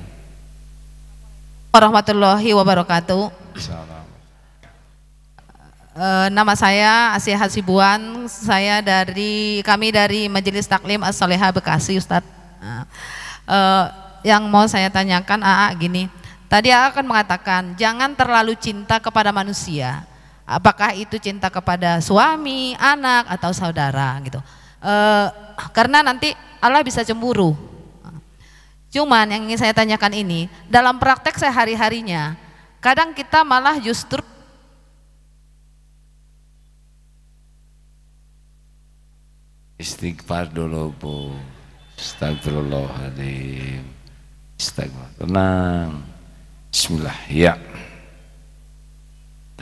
warahmatullahi 1.74 2.54
wabarakatuh. 2.54 3.34
Salam. 3.58 4.06
Eh, 5.94 6.28
nama 6.34 6.58
saya 6.58 7.14
Asia 7.14 7.38
Hasibuan, 7.38 8.26
saya 8.26 8.82
dari 8.82 9.62
kami 9.62 9.94
dari 9.94 10.26
Majelis 10.26 10.66
Taklim 10.66 11.06
As-Soleha 11.06 11.54
Bekasi 11.54 12.02
Ustadz. 12.02 12.26
Eh, 13.46 13.86
yang 14.26 14.48
mau 14.50 14.66
saya 14.66 14.88
tanyakan 14.90 15.44
AA 15.44 15.68
gini, 15.78 16.04
tadi 16.50 16.72
AA 16.72 16.90
akan 16.90 17.06
mengatakan 17.06 17.62
jangan 17.78 18.16
terlalu 18.16 18.56
cinta 18.58 18.98
kepada 18.98 19.30
manusia. 19.30 20.02
Apakah 20.54 20.94
itu 20.94 21.18
cinta 21.18 21.50
kepada 21.50 21.98
suami, 21.98 22.78
anak 22.78 23.26
atau 23.26 23.50
saudara 23.50 24.22
gitu. 24.22 24.38
Eh, 24.84 25.28
karena 25.74 26.06
nanti 26.06 26.36
Allah 26.62 26.84
bisa 26.86 27.02
cemburu. 27.02 27.56
Cuman 28.94 29.26
yang 29.26 29.50
ingin 29.50 29.58
saya 29.58 29.74
tanyakan 29.74 30.14
ini, 30.14 30.46
dalam 30.70 31.02
praktek 31.02 31.40
sehari-harinya, 31.42 32.38
kadang 32.78 33.16
kita 33.16 33.42
malah 33.42 33.82
justru 33.82 34.22
Istighfar 39.84 40.48
dulu 40.48 40.96
bu. 40.96 41.36
Astagfirullahaladzim. 42.00 43.84
Astagfirullah 44.56 45.12
Tenang. 45.20 45.90
Bismillah. 46.72 47.18
Ya 47.28 47.60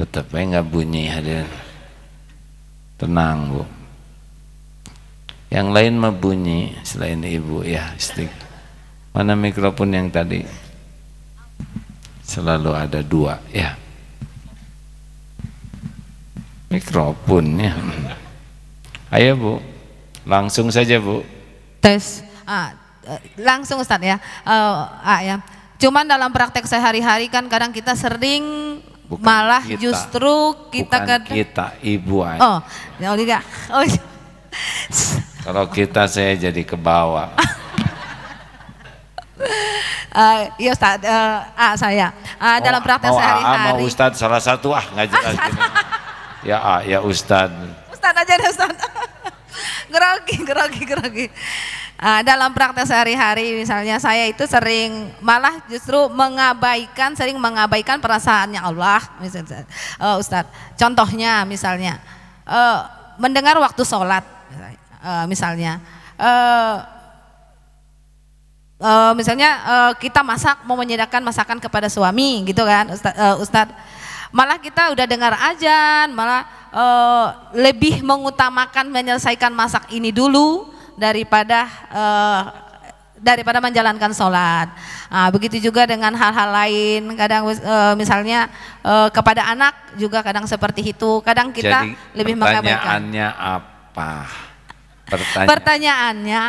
Tetap 0.01 0.33
aja 0.33 0.57
nggak 0.57 0.67
bunyi 0.73 1.05
hadirin. 1.13 1.45
Tenang 2.97 3.53
bu. 3.53 3.63
Yang 5.53 5.67
lain 5.69 5.93
mah 5.99 6.15
bunyi 6.15 6.73
Selain 6.81 7.19
ibu 7.21 7.59
ya 7.61 7.91
istighfar 7.99 8.49
Mana 9.11 9.37
mikrofon 9.37 9.93
yang 9.93 10.07
tadi? 10.09 10.41
Selalu 12.25 12.71
ada 12.73 13.05
dua 13.05 13.37
ya. 13.53 13.77
Mikrofonnya 16.73 17.77
Ayo 19.13 19.37
bu. 19.37 19.53
Langsung 20.25 20.73
saja 20.73 20.97
bu. 20.97 21.21
tes. 21.77 22.25
Ah, 22.47 22.73
eh, 23.05 23.21
langsung 23.37 23.77
Ustadz 23.77 24.05
ya. 24.05 24.17
Eh, 24.49 24.81
ah, 25.05 25.21
ya. 25.21 25.45
Cuman 25.77 26.09
dalam 26.09 26.33
praktek 26.33 26.65
sehari-hari 26.65 27.29
kan 27.29 27.45
kadang 27.49 27.69
kita 27.69 27.93
sering 27.93 28.79
Bukan 29.11 29.27
malah 29.27 29.59
kita. 29.67 29.75
justru 29.83 30.55
kita 30.71 31.03
Bukan 31.03 31.09
kadang 31.19 31.35
kita, 31.35 31.65
ibu 31.83 32.23
aja. 32.23 32.39
oh 32.39 32.59
ya 32.95 33.11
tidak 33.19 33.43
oh 33.75 33.83
iya. 33.83 34.01
Kalau 35.41 35.65
kita 35.73 36.05
saya 36.05 36.37
jadi 36.37 36.61
ke 36.63 36.77
bawah. 36.79 37.33
Eh, 40.11 40.67
iya 40.67 40.75
Ustadz 40.75 41.07
eh, 41.07 41.39
ah, 41.55 41.71
saya 41.79 42.11
Ah, 42.35 42.59
dalam 42.59 42.83
praktek 42.83 43.09
AA, 43.09 43.15
mau 43.15 43.19
sehari-hari 43.23 43.83
Ustadz 43.87 44.19
salah 44.19 44.43
satu 44.43 44.75
ah 44.75 44.83
nggak 44.91 45.07
jelas. 45.07 45.35
ya 46.51 46.57
A, 46.59 46.75
ya 46.83 46.99
Ustadz. 46.99 47.55
Ustadz 47.95 48.19
aja 48.19 48.33
deh 48.35 48.49
Ustadz. 48.51 48.75
grogi, 49.95 50.35
grogi, 50.43 50.81
grogi. 50.83 51.25
Ah, 52.01 52.25
dalam 52.25 52.49
praktek 52.49 52.89
sehari-hari 52.89 53.61
misalnya 53.61 54.01
saya 54.01 54.25
itu 54.25 54.41
sering 54.49 55.13
malah 55.21 55.61
justru 55.69 56.09
mengabaikan, 56.09 57.13
sering 57.13 57.37
mengabaikan 57.37 58.01
perasaannya 58.01 58.57
Allah. 58.57 59.05
Misalnya, 59.21 59.69
Eh, 60.01 60.17
Ustadz, 60.17 60.49
contohnya 60.81 61.45
misalnya, 61.45 62.01
eh, 62.49 62.79
mendengar 63.21 63.53
waktu 63.61 63.85
sholat 63.85 64.25
misalnya 65.29 65.81
eh, 66.17 66.75
eh, 68.81 69.11
misalnya 69.13 69.49
eh, 69.61 69.91
kita 70.01 70.21
masak 70.25 70.65
mau 70.65 70.77
menyediakan 70.77 71.21
masakan 71.21 71.57
kepada 71.61 71.85
suami 71.85 72.41
gitu 72.49 72.65
kan 72.65 72.89
Ustad, 72.89 73.13
eh, 73.13 73.35
Ustadz 73.37 73.77
malah 74.33 74.57
kita 74.57 74.89
udah 74.93 75.05
dengar 75.05 75.33
ajan 75.53 76.13
malah 76.17 76.41
eh, 76.73 77.27
lebih 77.61 78.01
mengutamakan 78.01 78.89
menyelesaikan 78.89 79.53
masak 79.53 79.89
ini 79.93 80.09
dulu 80.09 80.70
daripada 81.01 81.65
eh, 81.89 82.41
daripada 83.21 83.61
menjalankan 83.61 84.13
sholat. 84.13 84.69
Nah, 85.09 85.29
begitu 85.29 85.61
juga 85.61 85.85
dengan 85.89 86.13
hal-hal 86.13 86.49
lain. 86.49 87.01
Kadang 87.17 87.49
eh, 87.49 87.93
misalnya 87.97 88.49
eh, 88.85 89.09
kepada 89.09 89.49
anak 89.49 89.97
juga 89.97 90.21
kadang 90.21 90.45
seperti 90.45 90.93
itu. 90.93 91.21
Kadang 91.25 91.49
kita 91.49 91.85
Jadi 91.85 92.17
lebih 92.17 92.37
mengabaikan. 92.37 93.01
pertanyaannya 93.01 93.27
apa? 93.33 94.11
Pertanyaan. 95.09 95.47
Pertanyaannya, 95.49 96.41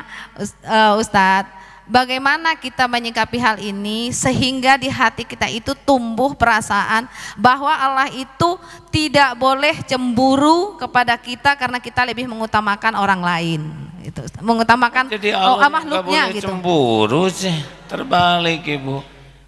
eh, 0.65 1.01
Ustadz, 1.01 1.62
bagaimana 1.87 2.55
kita 2.55 2.87
menyikapi 2.87 3.39
hal 3.39 3.57
ini 3.59 4.15
sehingga 4.15 4.79
di 4.79 4.87
hati 4.87 5.27
kita 5.27 5.51
itu 5.51 5.75
tumbuh 5.87 6.35
perasaan 6.35 7.09
bahwa 7.35 7.73
Allah 7.73 8.09
itu 8.13 8.59
tidak 8.93 9.35
boleh 9.39 9.81
cemburu 9.87 10.77
kepada 10.79 11.19
kita 11.19 11.57
karena 11.59 11.79
kita 11.83 12.07
lebih 12.07 12.29
mengutamakan 12.29 12.95
orang 12.99 13.23
lain. 13.23 13.63
Itu, 14.03 14.19
mengutamakan 14.43 15.15
Jadi 15.15 15.31
oh, 15.31 15.39
Allah 15.39 15.71
nggak 15.71 15.75
makhluknya 15.79 16.23
boleh 16.27 16.37
gitu. 16.37 16.47
cemburu 16.51 17.23
sih. 17.31 17.57
Terbalik 17.87 18.67
ibu. 18.67 18.99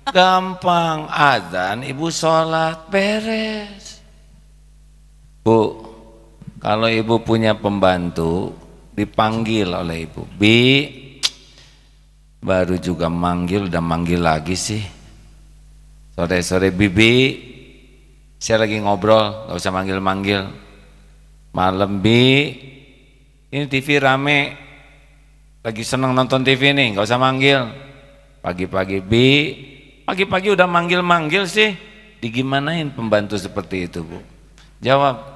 Gampang 0.04 1.08
adzan 1.08 1.82
ibu 1.82 2.06
sholat 2.12 2.86
beres. 2.92 3.98
Bu, 5.44 5.80
kalau 6.60 6.88
ibu 6.88 7.20
punya 7.20 7.52
pembantu 7.56 8.56
dipanggil 8.94 9.68
oleh 9.74 10.08
ibu. 10.08 10.24
Bi, 10.38 10.88
baru 12.44 12.76
juga 12.76 13.08
manggil 13.08 13.72
udah 13.72 13.80
manggil 13.80 14.20
lagi 14.20 14.52
sih. 14.52 14.84
Sore-sore 16.12 16.68
bibi, 16.68 17.40
saya 18.36 18.68
lagi 18.68 18.76
ngobrol, 18.78 19.48
gak 19.48 19.56
usah 19.56 19.72
manggil-manggil. 19.72 20.52
Malam 21.56 22.04
bi, 22.04 22.52
ini 23.48 23.64
TV 23.66 23.98
rame, 23.98 24.52
lagi 25.64 25.80
seneng 25.80 26.12
nonton 26.12 26.44
TV 26.44 26.76
nih, 26.76 26.94
nggak 26.94 27.06
usah 27.08 27.18
manggil. 27.18 27.66
Pagi-pagi 28.44 29.00
bi, 29.00 29.28
pagi-pagi 30.04 30.52
udah 30.52 30.68
manggil-manggil 30.68 31.48
sih, 31.48 31.72
digimanain 32.20 32.92
pembantu 32.92 33.40
seperti 33.40 33.88
itu 33.88 34.04
bu? 34.04 34.20
Jawab, 34.84 35.33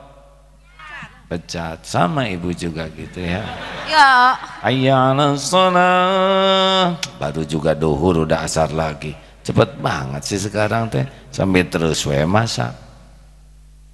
pecat. 1.29 1.85
Sama 1.85 2.27
ibu 2.27 2.51
juga 2.57 2.89
gitu 2.91 3.21
ya. 3.21 3.45
Ya, 3.87 4.35
Ayyana 4.65 5.37
sholat 5.37 6.97
Baru 7.21 7.45
juga 7.45 7.77
duhur 7.77 8.25
udah 8.25 8.49
asar 8.49 8.73
lagi. 8.73 9.13
Cepet 9.45 9.77
banget 9.79 10.25
sih 10.25 10.41
sekarang 10.41 10.89
teh. 10.89 11.05
Sambil 11.29 11.69
terus 11.69 12.03
we 12.09 12.19
masak 12.25 12.73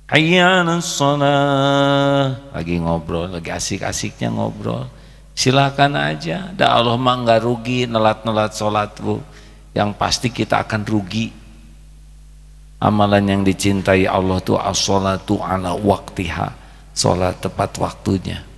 Ayyana 0.06 0.78
sholat 0.78 2.54
Lagi 2.54 2.78
ngobrol, 2.78 3.34
lagi 3.34 3.50
asik-asiknya 3.50 4.30
ngobrol. 4.30 4.86
Silakan 5.34 5.98
aja. 5.98 6.54
Dah 6.54 6.78
Allah 6.78 6.94
mah 6.94 7.26
nggak 7.26 7.42
rugi 7.42 7.90
nelat-nelat 7.90 8.54
sholat 8.54 8.94
bu. 9.02 9.18
Yang 9.74 9.90
pasti 9.98 10.30
kita 10.30 10.62
akan 10.62 10.86
rugi. 10.86 11.34
Amalan 12.78 13.26
yang 13.26 13.42
dicintai 13.42 14.06
Allah 14.06 14.38
tuh 14.38 14.60
as-sholatu 14.60 15.42
ala 15.42 15.74
waktiha 15.74 16.63
Sholat 16.94 17.42
tepat 17.42 17.74
waktunya 17.82 18.54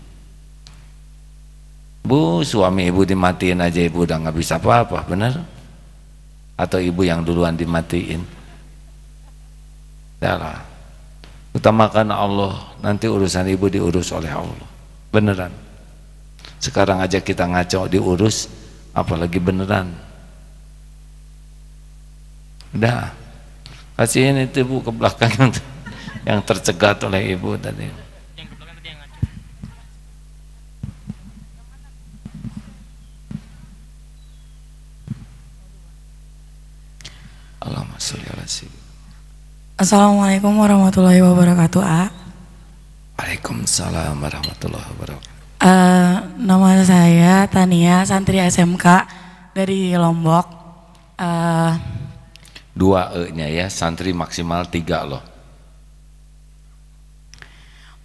Bu, 2.07 2.47
suami 2.47 2.87
ibu 2.87 3.03
dimatiin 3.03 3.59
aja 3.59 3.83
ibu 3.83 4.07
udah 4.07 4.23
nggak 4.23 4.39
bisa 4.39 4.63
apa-apa, 4.63 5.03
benar? 5.11 5.43
Atau 6.55 6.79
ibu 6.79 7.03
yang 7.03 7.27
duluan 7.27 7.59
dimatiin? 7.59 8.23
Yalah. 10.23 10.63
Utamakan 11.51 12.15
Allah, 12.15 12.55
nanti 12.79 13.11
urusan 13.11 13.51
ibu 13.51 13.67
diurus 13.67 14.15
oleh 14.15 14.31
Allah. 14.31 14.69
Beneran. 15.11 15.51
Sekarang 16.63 17.03
aja 17.03 17.19
kita 17.19 17.43
ngaco 17.43 17.91
diurus, 17.91 18.47
apalagi 18.95 19.43
beneran. 19.43 19.91
Udah. 22.71 23.11
Kasihin 23.99 24.47
itu 24.47 24.63
ibu 24.63 24.79
ke 24.79 24.95
belakang 24.95 25.51
yang 26.29 26.39
tercegat 26.47 27.03
oleh 27.03 27.35
ibu 27.35 27.59
tadi. 27.59 28.06
Allahumma 37.67 37.99
sholli 37.99 38.23
ala 38.31 38.47
sayyidina 38.47 38.85
Assalamualaikum 39.77 40.55
warahmatullahi 40.57 41.21
wabarakatuh, 41.21 41.83
A. 41.83 42.09
Waalaikumsalam 43.19 44.17
warahmatullahi 44.17 44.87
wabarakatuh. 44.95 45.31
Eh, 45.61 46.15
nama 46.41 46.81
saya 46.87 47.45
Tania, 47.51 48.07
santri 48.09 48.41
SMK 48.41 48.87
dari 49.53 49.93
Lombok. 49.99 50.47
Eh, 51.19 51.73
Dua 52.73 53.13
E-nya 53.19 53.51
ya, 53.51 53.67
santri 53.67 54.15
maksimal 54.15 54.65
tiga 54.71 55.03
loh. 55.05 55.25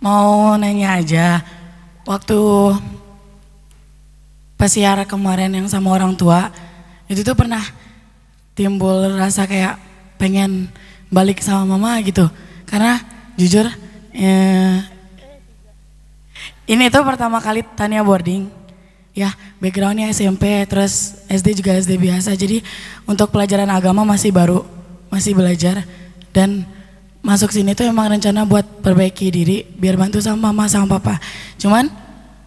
mau 0.02 0.58
nanya 0.58 0.98
aja, 0.98 1.46
waktu 2.10 2.34
pesiara 4.58 5.06
kemarin 5.06 5.54
yang 5.54 5.70
sama 5.70 5.94
orang 5.94 6.18
tua, 6.18 6.50
itu 7.06 7.22
tuh 7.22 7.38
pernah 7.38 7.62
timbul 8.56 9.16
rasa 9.16 9.48
kayak 9.48 9.80
pengen 10.20 10.70
balik 11.12 11.44
sama 11.44 11.76
mama 11.76 12.00
gitu. 12.06 12.30
Karena 12.68 13.02
jujur, 13.36 13.68
eh, 14.16 14.80
ini 16.72 16.88
tuh 16.88 17.04
pertama 17.04 17.44
kali 17.44 17.66
Tania 17.76 18.00
boarding. 18.00 18.48
Ya, 19.12 19.36
backgroundnya 19.60 20.08
SMP, 20.16 20.64
terus 20.72 21.20
SD 21.28 21.60
juga 21.60 21.76
SD 21.76 22.00
biasa. 22.00 22.32
Jadi 22.32 22.64
untuk 23.04 23.28
pelajaran 23.28 23.68
agama 23.68 24.08
masih 24.08 24.32
baru, 24.32 24.64
masih 25.12 25.36
belajar. 25.36 25.84
Dan 26.32 26.64
masuk 27.20 27.52
sini 27.52 27.76
tuh 27.76 27.84
emang 27.84 28.08
rencana 28.08 28.48
buat 28.48 28.64
perbaiki 28.80 29.28
diri, 29.28 29.58
biar 29.76 30.00
bantu 30.00 30.24
sama 30.24 30.48
mama 30.50 30.72
sama 30.72 30.96
papa. 30.96 31.20
Cuman, 31.60 31.92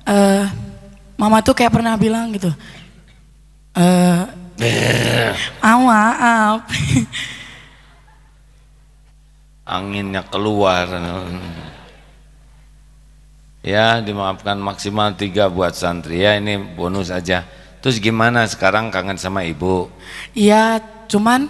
eh, 0.09 0.45
mama 1.21 1.45
tuh 1.45 1.53
kayak 1.53 1.69
pernah 1.69 2.01
bilang 2.01 2.33
gitu, 2.33 2.49
eh, 3.77 4.23
ah 5.65 5.79
maaf. 5.79 6.59
Anginnya 9.65 10.23
keluar. 10.29 10.87
Ya, 13.65 13.97
dimaafkan 14.05 14.61
maksimal 14.61 15.17
tiga 15.17 15.49
buat 15.49 15.73
santri 15.73 16.21
ya, 16.21 16.37
ini 16.37 16.61
bonus 16.77 17.09
aja. 17.09 17.49
Terus 17.81 17.97
gimana 17.97 18.45
sekarang 18.45 18.93
kangen 18.93 19.17
sama 19.17 19.41
ibu? 19.45 19.89
Iya, 20.37 20.85
cuman 21.09 21.49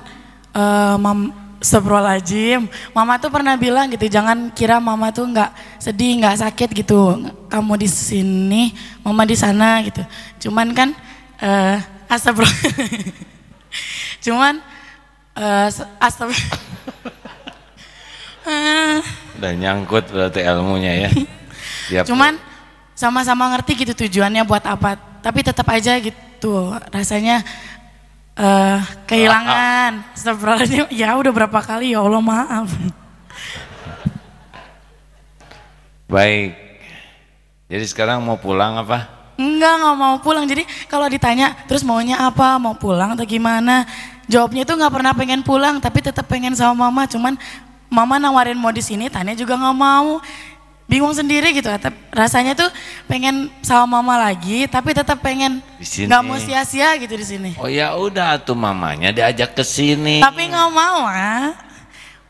eh 0.54 0.96
mam 0.98 1.44
Astagfirullahaladzim, 1.64 2.68
mama 2.92 3.16
tuh 3.16 3.32
pernah 3.32 3.56
bilang 3.56 3.88
gitu, 3.88 4.04
jangan 4.04 4.52
kira 4.52 4.76
mama 4.76 5.08
tuh 5.08 5.24
nggak 5.24 5.80
sedih, 5.80 6.20
nggak 6.20 6.44
sakit 6.44 6.76
gitu. 6.76 7.24
Kamu 7.48 7.80
di 7.80 7.88
sini, 7.88 8.76
mama 9.00 9.24
di 9.24 9.32
sana 9.32 9.80
gitu. 9.80 10.04
Cuman 10.44 10.76
kan, 10.76 10.92
eh 11.40 11.80
astagfirullah. 12.06 12.58
Cuman, 14.20 14.54
eh 15.34 15.68
astagfirullah. 15.98 16.62
Eh, 18.44 19.00
Udah 19.40 19.52
nyangkut 19.56 20.04
berarti 20.12 20.44
ilmunya 20.44 21.08
ya. 21.08 21.10
Tiap- 21.88 22.06
Cuman 22.08 22.36
sama-sama 22.92 23.48
ngerti 23.56 23.72
gitu 23.84 23.92
tujuannya 24.04 24.44
buat 24.44 24.60
apa. 24.68 25.00
Tapi 25.24 25.40
tetap 25.40 25.64
aja 25.72 25.96
gitu 25.96 26.76
rasanya 26.92 27.40
eh 28.36 28.80
kehilangan. 29.08 30.12
Astagfirullahaladzim. 30.12 30.92
Ya 30.92 31.16
udah 31.16 31.32
berapa 31.32 31.56
kali 31.64 31.96
ya 31.96 32.04
Allah 32.04 32.20
maaf. 32.20 32.68
Baik. 36.04 36.52
Jadi 37.72 37.84
sekarang 37.88 38.20
mau 38.20 38.36
pulang 38.36 38.76
apa? 38.76 39.08
Enggak 39.34 39.74
nggak 39.82 39.96
mau 39.98 40.14
pulang. 40.22 40.46
Jadi 40.46 40.62
kalau 40.86 41.10
ditanya 41.10 41.54
terus 41.66 41.82
maunya 41.82 42.22
apa? 42.22 42.58
Mau 42.62 42.78
pulang 42.78 43.18
atau 43.18 43.26
gimana? 43.26 43.86
Jawabnya 44.30 44.64
tuh 44.64 44.78
nggak 44.78 44.92
pernah 44.94 45.12
pengen 45.12 45.40
pulang 45.44 45.82
tapi 45.82 46.00
tetap 46.00 46.24
pengen 46.30 46.54
sama 46.54 46.86
mama. 46.86 47.04
Cuman 47.10 47.34
mama 47.90 48.16
nawarin 48.22 48.56
mau 48.56 48.70
di 48.70 48.80
sini, 48.80 49.10
Tanya 49.10 49.34
juga 49.34 49.58
nggak 49.58 49.76
mau. 49.76 50.22
Bingung 50.84 51.16
sendiri 51.16 51.50
gitu. 51.56 51.66
Rasanya 52.12 52.52
tuh 52.52 52.68
pengen 53.08 53.48
sama 53.64 53.98
mama 53.98 54.20
lagi 54.20 54.68
tapi 54.68 54.92
tetap 54.92 55.18
pengen 55.24 55.64
nggak 55.80 56.22
mau 56.22 56.36
sia-sia 56.38 56.94
gitu 57.00 57.16
di 57.16 57.26
sini. 57.26 57.50
Oh 57.56 57.66
ya 57.66 57.96
udah 57.96 58.36
tuh 58.38 58.54
mamanya 58.54 59.10
diajak 59.10 59.56
ke 59.56 59.64
sini. 59.64 60.20
Tapi 60.20 60.46
nggak 60.52 60.70
mau 60.70 61.08
ah. 61.08 61.56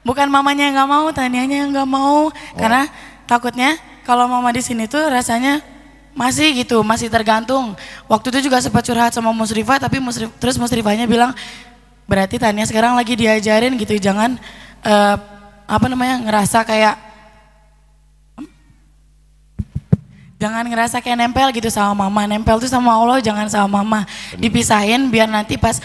Bukan 0.04 0.28
mamanya 0.28 0.68
yang 0.68 0.76
nggak 0.76 0.90
mau, 0.90 1.06
Tanianya 1.10 1.56
yang 1.66 1.70
nggak 1.72 1.88
mau. 1.88 2.30
Karena 2.54 2.86
takutnya 3.26 3.74
kalau 4.06 4.28
mama 4.30 4.52
di 4.52 4.62
sini 4.62 4.84
tuh 4.86 5.02
rasanya 5.08 5.73
masih 6.14 6.64
gitu, 6.64 6.80
masih 6.86 7.10
tergantung. 7.10 7.74
Waktu 8.06 8.26
itu 8.38 8.48
juga 8.48 8.62
sempat 8.62 8.86
curhat 8.86 9.12
sama 9.12 9.34
Musrifah, 9.34 9.82
tapi 9.82 9.98
Musrif, 9.98 10.30
terus 10.38 10.54
Musrifahnya 10.56 11.04
bilang 11.10 11.34
berarti 12.06 12.38
Tania 12.38 12.64
sekarang 12.64 12.94
lagi 12.94 13.18
diajarin 13.18 13.74
gitu, 13.74 13.98
jangan 13.98 14.38
eh, 14.86 15.16
apa 15.66 15.86
namanya 15.90 16.22
ngerasa 16.22 16.62
kayak 16.62 16.94
jangan 20.38 20.64
ngerasa 20.68 21.00
kayak 21.02 21.18
nempel 21.18 21.48
gitu 21.50 21.68
sama 21.68 22.06
mama, 22.06 22.30
nempel 22.30 22.62
tuh 22.62 22.70
sama 22.70 22.94
Allah, 22.94 23.18
jangan 23.18 23.50
sama 23.50 23.82
mama. 23.82 24.06
Dipisahin 24.38 25.10
biar 25.10 25.26
nanti 25.26 25.58
pas 25.58 25.82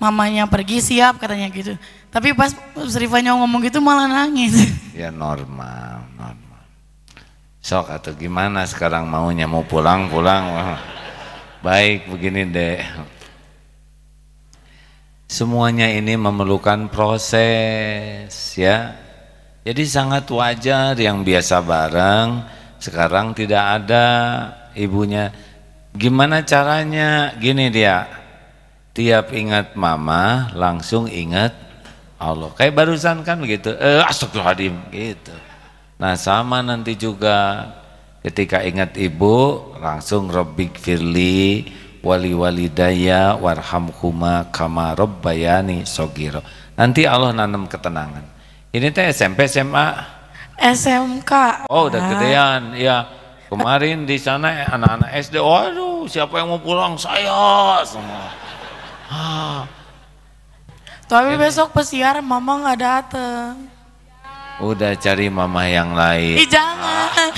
mamanya 0.00 0.48
pergi 0.50 0.82
siap 0.82 1.20
katanya 1.22 1.46
gitu. 1.52 1.78
Tapi 2.10 2.34
pas 2.34 2.50
Musrifahnya 2.74 3.38
ngomong 3.38 3.62
gitu 3.70 3.78
malah 3.78 4.10
nangis. 4.10 4.56
Ya 4.98 5.14
normal, 5.14 6.02
normal. 6.18 6.49
Sok 7.60 7.92
atau 7.92 8.16
gimana 8.16 8.64
sekarang 8.64 9.04
maunya 9.04 9.44
mau 9.44 9.60
pulang 9.60 10.08
pulang. 10.08 10.76
Baik 11.60 12.08
begini 12.08 12.48
deh. 12.48 12.80
Semuanya 15.28 15.86
ini 15.92 16.16
memerlukan 16.16 16.88
proses 16.88 18.32
ya. 18.56 18.96
Jadi 19.60 19.84
sangat 19.84 20.24
wajar 20.32 20.96
yang 20.96 21.20
biasa 21.20 21.60
bareng 21.60 22.28
sekarang 22.80 23.36
tidak 23.36 23.60
ada 23.60 24.06
ibunya. 24.72 25.28
Gimana 25.92 26.40
caranya? 26.40 27.36
Gini 27.36 27.68
dia. 27.68 28.08
Tiap 28.96 29.36
ingat 29.36 29.76
mama 29.76 30.48
langsung 30.56 31.06
ingat 31.06 31.52
Allah. 32.16 32.50
Kayak 32.56 32.74
barusan 32.80 33.20
kan 33.20 33.36
begitu. 33.36 33.76
Eh 33.76 34.00
astagfirullahaladzim 34.00 34.74
gitu. 34.96 35.49
Nah 36.00 36.16
sama 36.16 36.64
nanti 36.64 36.96
juga 36.96 37.68
ketika 38.24 38.64
ingat 38.64 38.96
ibu 38.96 39.68
langsung 39.76 40.32
Rabbik 40.32 40.80
firli 40.80 41.68
wali 42.00 42.32
walidaya 42.32 43.36
warhamhuma 43.36 44.48
kama 44.48 44.96
rabbayani 44.96 45.84
sogiro. 45.84 46.40
Nanti 46.72 47.04
Allah 47.04 47.36
nanam 47.36 47.68
ketenangan. 47.68 48.24
Ini 48.72 48.88
teh 48.88 49.12
SMP 49.12 49.44
SMA. 49.44 49.92
SMK. 50.56 51.68
Oh 51.68 51.92
udah 51.92 52.00
gedean. 52.16 52.62
Ya 52.80 53.04
kemarin 53.52 54.08
di 54.08 54.16
sana 54.16 54.72
anak-anak 54.72 55.10
SD. 55.20 55.36
Waduh 55.36 56.08
siapa 56.08 56.40
yang 56.40 56.48
mau 56.48 56.60
pulang? 56.64 56.96
Saya 56.96 57.84
semua. 57.84 58.32
Ah, 59.12 59.68
Tapi 61.10 61.36
besok 61.36 61.76
pesiar 61.76 62.24
mama 62.24 62.64
nggak 62.64 62.78
dateng. 62.80 63.79
Udah 64.60 64.92
cari 65.00 65.32
mama 65.32 65.64
yang 65.64 65.96
lain. 65.96 66.36
Ih 66.44 66.48
jangan. 66.48 67.32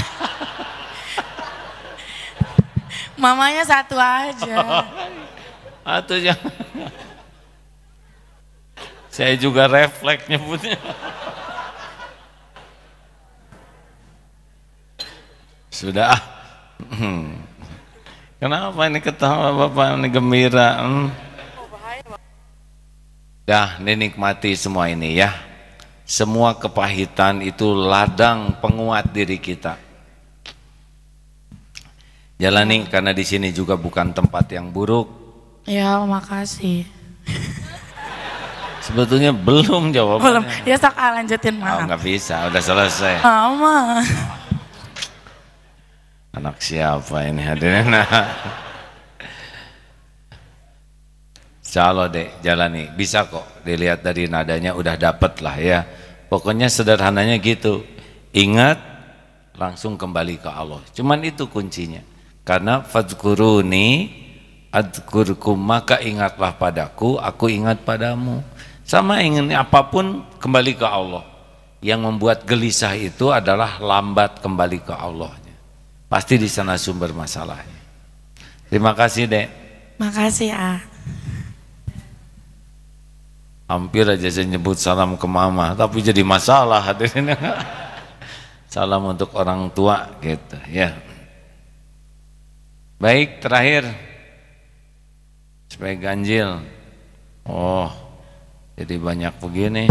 Mamanya 3.15 3.63
satu 3.63 3.95
aja. 3.95 4.83
Atau 5.87 6.19
jangan. 6.19 6.51
Saya 9.13 9.39
juga 9.39 9.71
refleks 9.71 10.27
nyebutnya. 10.27 10.75
Sudah. 15.71 16.19
ah. 16.19 16.23
Hmm. 16.91 17.39
Kenapa 18.43 18.91
ini 18.91 18.99
ketawa 18.99 19.55
Bapak 19.55 20.03
ini 20.03 20.09
gembira? 20.11 20.83
Hmm. 20.83 21.15
Dah, 23.47 23.79
ini 23.79 24.11
nikmati 24.11 24.55
semua 24.59 24.91
ini 24.91 25.15
ya. 25.15 25.52
Semua 26.03 26.59
kepahitan 26.59 27.41
itu 27.41 27.73
ladang 27.73 28.59
penguat 28.59 29.11
diri 29.15 29.39
kita. 29.39 29.79
Jalani 32.37 32.91
karena 32.91 33.15
di 33.15 33.23
sini 33.23 33.55
juga 33.55 33.79
bukan 33.79 34.11
tempat 34.11 34.51
yang 34.51 34.69
buruk. 34.75 35.07
Ya 35.63 36.03
makasih. 36.03 36.83
Sebetulnya 38.87 39.31
belum 39.31 39.95
jawabannya. 39.95 40.43
Belum. 40.43 40.45
Ya 40.67 40.75
sok 40.75 40.95
ah, 40.99 41.11
lanjutin 41.15 41.55
Oh, 41.55 41.63
maaf. 41.63 41.87
nggak 41.87 42.03
bisa, 42.03 42.51
udah 42.51 42.59
selesai. 42.59 43.15
Mama. 43.23 44.03
Anak 46.35 46.59
siapa 46.59 47.31
ini 47.31 47.47
hadirin? 47.47 47.95
Calo 51.73 52.05
deh, 52.13 52.29
jalani. 52.45 52.93
Bisa 52.93 53.25
kok 53.25 53.65
dilihat 53.65 54.05
dari 54.05 54.29
nadanya 54.29 54.77
udah 54.77 54.93
dapet 55.01 55.41
lah 55.41 55.57
ya. 55.57 55.81
Pokoknya 56.29 56.69
sederhananya 56.69 57.41
gitu. 57.41 57.81
Ingat, 58.37 58.77
langsung 59.57 59.97
kembali 59.97 60.37
ke 60.37 60.53
Allah. 60.53 60.85
Cuman 60.93 61.25
itu 61.25 61.49
kuncinya. 61.49 62.05
Karena 62.45 62.85
fadzkuruni 62.85 64.13
adkurkum 64.69 65.57
maka 65.57 65.97
ingatlah 66.05 66.53
padaku, 66.61 67.17
aku 67.17 67.49
ingat 67.49 67.81
padamu. 67.89 68.45
Sama 68.85 69.25
ingin 69.25 69.49
apa 69.57 69.89
pun 69.89 70.29
kembali 70.45 70.77
ke 70.77 70.85
Allah. 70.85 71.25
Yang 71.81 72.01
membuat 72.05 72.45
gelisah 72.45 72.93
itu 72.95 73.33
adalah 73.33 73.81
lambat 73.81 74.45
kembali 74.45 74.85
ke 74.85 74.93
Allahnya. 74.93 75.57
Pasti 76.07 76.37
di 76.37 76.53
sana 76.53 76.77
sumber 76.77 77.17
masalahnya. 77.17 77.81
Terima 78.69 78.93
kasih, 78.93 79.25
Dek. 79.25 79.49
Makasih 79.97 80.53
ah. 80.53 80.79
Hampir 83.73 84.05
aja 84.05 84.29
saya 84.29 84.45
nyebut 84.45 84.77
salam 84.77 85.17
ke 85.17 85.25
mama, 85.25 85.73
tapi 85.73 86.05
jadi 86.05 86.21
masalah 86.21 86.93
hadirin. 86.93 87.33
salam 88.69 89.01
untuk 89.09 89.33
orang 89.33 89.73
tua 89.73 90.13
gitu, 90.21 90.61
ya. 90.69 90.93
Baik, 93.01 93.41
terakhir. 93.41 93.89
Supaya 95.73 95.97
ganjil. 95.97 96.61
Oh, 97.49 97.89
jadi 98.77 99.01
banyak 99.01 99.41
begini. 99.41 99.89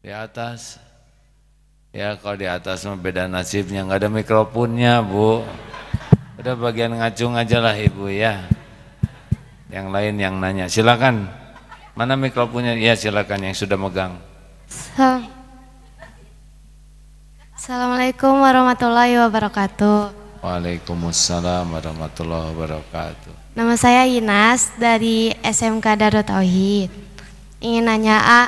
Di 0.00 0.16
atas. 0.16 0.80
Ya 1.92 2.16
kalau 2.16 2.40
di 2.40 2.48
atas 2.48 2.88
mah 2.88 2.96
beda 2.96 3.28
nasibnya, 3.28 3.84
nggak 3.84 4.00
ada 4.00 4.08
mikrofonnya 4.08 5.04
bu. 5.04 5.44
Udah 6.40 6.56
bagian 6.56 6.96
ngacung 6.96 7.36
aja 7.36 7.60
lah 7.60 7.76
ibu 7.76 8.08
ya. 8.08 8.48
Yang 9.72 9.86
lain 9.88 10.14
yang 10.20 10.34
nanya, 10.36 10.68
silakan. 10.68 11.32
Mana 11.96 12.12
mikrofonnya? 12.16 12.76
Ya 12.76 12.92
silakan 12.92 13.40
yang 13.40 13.56
sudah 13.56 13.80
megang. 13.80 14.20
Assalamualaikum. 17.56 18.36
Warahmatullahi 18.36 19.16
wabarakatuh. 19.16 20.00
Waalaikumsalam 20.42 21.70
warahmatullahi 21.70 22.52
wabarakatuh. 22.52 23.32
Nama 23.54 23.74
saya 23.76 24.02
Inas 24.04 24.72
dari 24.76 25.32
SMK 25.40 25.86
Darut 25.96 26.26
Tauhid. 26.26 26.90
Ingin 27.60 27.84
nanya 27.86 28.18
A, 28.20 28.42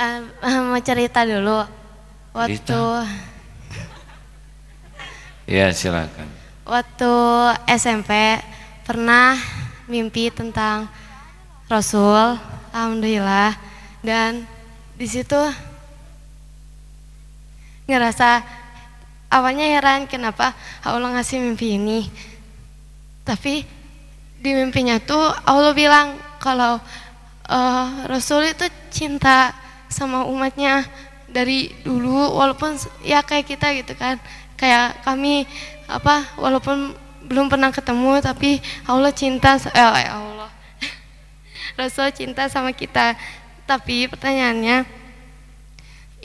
Eh, 0.00 0.16
mau 0.64 0.80
cerita 0.80 1.28
dulu. 1.28 1.60
Waktu 2.32 2.80
Ya 5.44 5.68
silakan. 5.74 6.30
waktu 6.64 7.12
SMP 7.68 8.38
pernah 8.90 9.38
mimpi 9.86 10.34
tentang 10.34 10.90
Rasul, 11.70 12.34
alhamdulillah, 12.74 13.54
dan 14.02 14.42
di 14.98 15.06
situ 15.06 15.38
ngerasa 17.86 18.42
awalnya 19.30 19.62
heran 19.78 20.10
kenapa 20.10 20.58
Allah 20.82 21.14
ngasih 21.14 21.38
mimpi 21.38 21.78
ini, 21.78 22.10
tapi 23.22 23.62
di 24.42 24.50
mimpinya 24.58 24.98
tuh 24.98 25.22
Allah 25.46 25.70
bilang 25.70 26.18
kalau 26.42 26.82
eh, 27.46 27.86
Rasul 28.10 28.50
itu 28.50 28.66
cinta 28.90 29.54
sama 29.86 30.26
umatnya 30.26 30.82
dari 31.30 31.70
dulu 31.86 32.34
walaupun 32.34 32.74
ya 33.06 33.22
kayak 33.22 33.54
kita 33.54 33.70
gitu 33.70 33.94
kan. 33.94 34.18
Kayak 34.58 34.98
kami 35.06 35.46
apa 35.86 36.26
walaupun 36.42 36.90
belum 37.30 37.46
pernah 37.46 37.70
ketemu 37.70 38.18
tapi 38.18 38.58
Allah 38.90 39.14
cinta 39.14 39.54
eh 39.54 39.70
eh, 39.78 40.10
Allah. 40.10 40.50
Rasul 41.78 42.10
cinta 42.10 42.50
sama 42.50 42.74
kita. 42.74 43.14
Tapi 43.70 44.10
pertanyaannya 44.10 44.82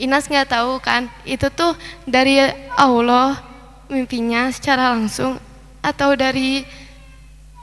Inas 0.02 0.26
nggak 0.26 0.50
tahu 0.50 0.82
kan? 0.82 1.06
Itu 1.22 1.46
tuh 1.54 1.78
dari 2.02 2.42
Allah 2.74 3.38
mimpinya 3.86 4.50
secara 4.50 4.98
langsung 4.98 5.38
atau 5.78 6.18
dari 6.18 6.66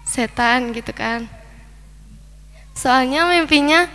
setan 0.07 0.71
gitu 0.71 0.95
kan? 0.95 1.27
Soalnya 2.71 3.27
mimpinya 3.27 3.91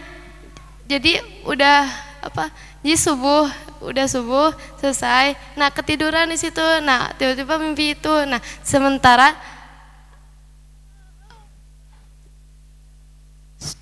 jadi 0.85 1.25
udah 1.49 1.89
apa? 2.21 2.53
Jadi 2.85 3.01
subuh 3.01 3.49
udah 3.81 4.07
subuh 4.11 4.51
selesai. 4.83 5.39
Nah 5.55 5.71
ketiduran 5.71 6.31
di 6.31 6.39
situ. 6.39 6.65
Nah 6.83 7.13
tiba-tiba 7.15 7.59
mimpi 7.59 7.95
itu. 7.95 8.15
Nah 8.27 8.43
sementara 8.63 9.35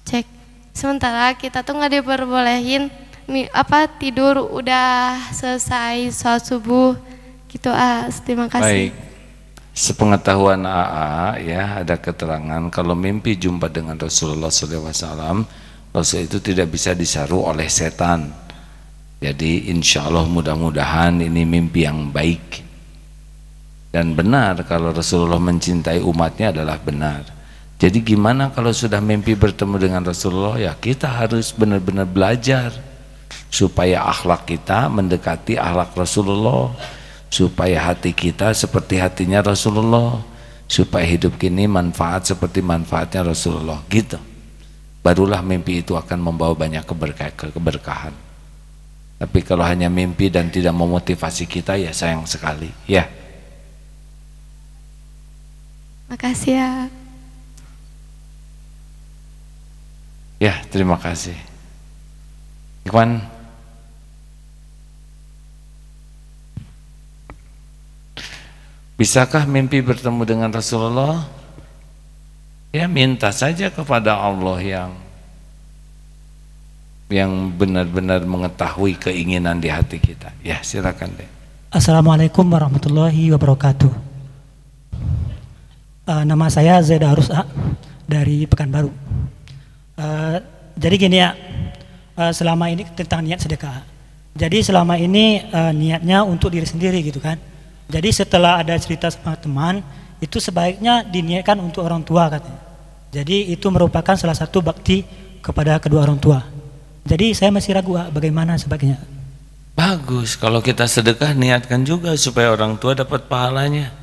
cek. 0.07 0.27
Sementara 0.77 1.33
kita 1.37 1.65
tuh 1.65 1.77
nggak 1.77 2.01
diperbolehin. 2.01 2.89
Apa 3.51 3.91
tidur 3.91 4.39
udah 4.55 5.19
selesai 5.35 6.15
sholat 6.15 6.43
subuh. 6.47 6.95
Gitu 7.51 7.69
ah 7.73 8.07
terima 8.25 8.47
kasih. 8.47 8.93
Baik. 8.93 9.07
Sepengetahuan 9.77 10.65
AA 10.65 11.53
ya 11.53 11.85
ada 11.85 12.01
keterangan 12.01 12.65
kalau 12.73 12.97
mimpi 12.97 13.37
jumpa 13.37 13.69
dengan 13.69 14.01
Rasulullah 14.01 14.49
SAW, 14.49 15.45
Rasul 15.93 16.25
itu 16.25 16.41
tidak 16.41 16.73
bisa 16.73 16.97
disaru 16.97 17.45
oleh 17.45 17.69
setan. 17.69 18.33
Jadi 19.17 19.73
insya 19.73 20.05
Allah 20.05 20.29
mudah-mudahan 20.29 21.25
ini 21.25 21.49
mimpi 21.49 21.89
yang 21.89 22.13
baik. 22.13 22.61
Dan 23.89 24.13
benar 24.13 24.61
kalau 24.69 24.93
Rasulullah 24.93 25.41
mencintai 25.41 26.05
umatnya 26.05 26.53
adalah 26.53 26.77
benar. 26.77 27.25
Jadi 27.81 28.05
gimana 28.05 28.53
kalau 28.53 28.73
sudah 28.73 29.01
mimpi 29.01 29.33
bertemu 29.33 29.81
dengan 29.81 30.03
Rasulullah? 30.05 30.61
Ya 30.61 30.73
kita 30.77 31.09
harus 31.09 31.49
benar-benar 31.57 32.05
belajar 32.05 32.77
supaya 33.49 34.05
akhlak 34.05 34.45
kita 34.45 34.93
mendekati 34.93 35.57
akhlak 35.57 35.97
Rasulullah 35.97 36.77
supaya 37.33 37.89
hati 37.89 38.13
kita 38.13 38.53
seperti 38.53 39.01
hatinya 39.01 39.41
Rasulullah 39.41 40.21
supaya 40.69 41.09
hidup 41.09 41.41
kini 41.41 41.65
manfaat 41.65 42.29
seperti 42.29 42.61
manfaatnya 42.61 43.33
Rasulullah. 43.33 43.81
Gitu. 43.89 44.21
Barulah 45.01 45.41
mimpi 45.41 45.81
itu 45.81 45.97
akan 45.97 46.21
membawa 46.21 46.53
banyak 46.53 46.85
keberkah 46.85 47.33
keberkahan 47.33 48.26
tapi 49.17 49.41
kalau 49.41 49.65
hanya 49.65 49.89
mimpi 49.89 50.29
dan 50.29 50.53
tidak 50.53 50.77
memotivasi 50.77 51.49
kita 51.49 51.81
ya 51.81 51.89
sayang 51.89 52.29
sekali. 52.29 52.69
Ya. 52.85 53.09
Makasih 56.13 56.53
ya. 56.53 56.71
Ya 60.37 60.55
terima 60.69 61.01
kasih. 61.01 61.35
Ikhwan? 62.85 63.25
Bisakah 69.01 69.49
mimpi 69.49 69.81
bertemu 69.81 70.23
dengan 70.29 70.51
Rasulullah? 70.53 71.25
Ya 72.69 72.85
minta 72.85 73.33
saja 73.33 73.73
kepada 73.73 74.13
Allah 74.13 74.61
yang 74.61 75.06
yang 77.07 77.55
benar-benar 77.55 78.23
mengetahui 78.27 78.99
keinginan 78.99 79.63
di 79.63 79.71
hati 79.71 80.03
kita. 80.03 80.35
Ya 80.43 80.59
silakan 80.63 81.15
deh. 81.15 81.31
Assalamualaikum 81.71 82.43
warahmatullahi 82.47 83.31
wabarakatuh. 83.35 83.93
Uh, 86.07 86.23
nama 86.23 86.47
saya 86.47 86.79
Zaid 86.83 87.03
Arus 87.03 87.31
A 87.31 87.43
dari 88.07 88.47
Pekanbaru. 88.47 88.91
Uh, 89.99 90.39
jadi 90.79 90.95
gini 90.95 91.17
ya, 91.19 91.35
uh, 92.15 92.31
selama 92.31 92.71
ini 92.71 92.87
tentang 92.95 93.27
niat 93.27 93.43
sedekah. 93.43 93.83
Jadi 94.37 94.63
selama 94.63 94.95
ini 95.01 95.43
uh, 95.51 95.75
niatnya 95.75 96.23
untuk 96.23 96.55
diri 96.55 96.69
sendiri 96.69 97.03
gitu 97.03 97.19
kan 97.19 97.39
jadi 97.87 98.11
setelah 98.11 98.59
ada 98.67 98.75
cerita 98.83 99.07
sama 99.07 99.39
teman, 99.39 99.79
itu 100.19 100.43
sebaiknya 100.43 101.07
diniatkan 101.07 101.55
untuk 101.63 101.87
orang 101.87 102.03
tua 102.03 102.27
katanya. 102.27 102.63
Jadi 103.15 103.55
itu 103.55 103.67
merupakan 103.71 104.19
salah 104.19 104.35
satu 104.35 104.59
bakti 104.59 105.07
kepada 105.39 105.79
kedua 105.79 106.03
orang 106.03 106.19
tua. 106.19 106.43
Jadi 107.07 107.33
saya 107.39 107.55
masih 107.55 107.79
ragu 107.79 107.95
bagaimana 108.11 108.59
sebaiknya. 108.59 108.99
Bagus 109.79 110.35
kalau 110.35 110.59
kita 110.59 110.91
sedekah 110.91 111.33
niatkan 111.37 111.87
juga 111.87 112.13
supaya 112.19 112.51
orang 112.51 112.75
tua 112.77 112.99
dapat 112.99 113.31
pahalanya. 113.31 113.95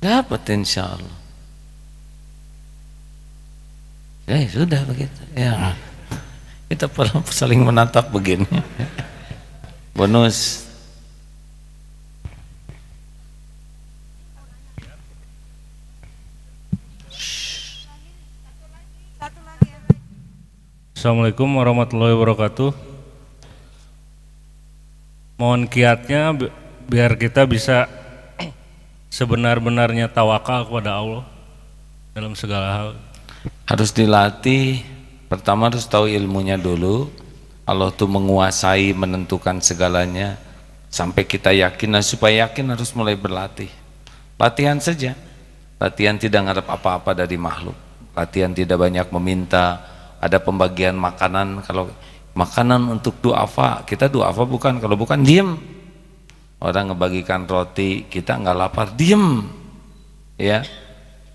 Dapat 0.00 0.40
insya 0.56 0.96
Allah. 0.96 1.18
Ya 4.26 4.42
sudah 4.50 4.82
begitu. 4.88 5.20
Ya 5.36 5.76
kita 6.66 6.90
perlu 6.90 7.22
saling 7.30 7.62
menatap 7.62 8.10
begini. 8.10 8.48
Bonus 9.94 10.65
Assalamualaikum 20.96 21.60
warahmatullahi 21.60 22.16
wabarakatuh. 22.16 22.72
Mohon 25.36 25.68
kiatnya 25.68 26.32
biar 26.88 27.20
kita 27.20 27.44
bisa 27.44 27.84
sebenar-benarnya 29.12 30.08
tawakal 30.08 30.64
kepada 30.64 30.96
Allah 30.96 31.28
dalam 32.16 32.32
segala 32.32 32.68
hal. 32.72 32.88
Harus 33.68 33.92
dilatih. 33.92 34.88
Pertama 35.28 35.68
harus 35.68 35.84
tahu 35.84 36.08
ilmunya 36.08 36.56
dulu. 36.56 37.12
Allah 37.68 37.92
tuh 37.92 38.08
menguasai 38.08 38.96
menentukan 38.96 39.60
segalanya 39.60 40.40
sampai 40.88 41.28
kita 41.28 41.52
yakin. 41.52 41.92
Nah 41.92 42.00
supaya 42.00 42.48
yakin 42.48 42.72
harus 42.72 42.96
mulai 42.96 43.20
berlatih. 43.20 43.68
Latihan 44.40 44.80
saja. 44.80 45.12
Latihan 45.76 46.16
tidak 46.16 46.40
ngarep 46.40 46.64
apa-apa 46.72 47.12
dari 47.12 47.36
makhluk. 47.36 47.76
Latihan 48.16 48.56
tidak 48.56 48.80
banyak 48.80 49.12
meminta 49.12 49.92
ada 50.26 50.42
pembagian 50.42 50.98
makanan 50.98 51.62
kalau 51.62 51.86
makanan 52.34 52.82
untuk 52.90 53.16
duafa 53.22 53.86
kita 53.86 54.10
duafa 54.10 54.42
bukan 54.42 54.82
kalau 54.82 54.98
bukan 54.98 55.22
diem. 55.22 55.54
Orang 56.56 56.90
ngebagikan 56.90 57.44
roti 57.46 58.08
kita 58.10 58.36
nggak 58.42 58.56
lapar 58.56 58.88
diem. 58.96 59.46
Ya. 60.36 60.66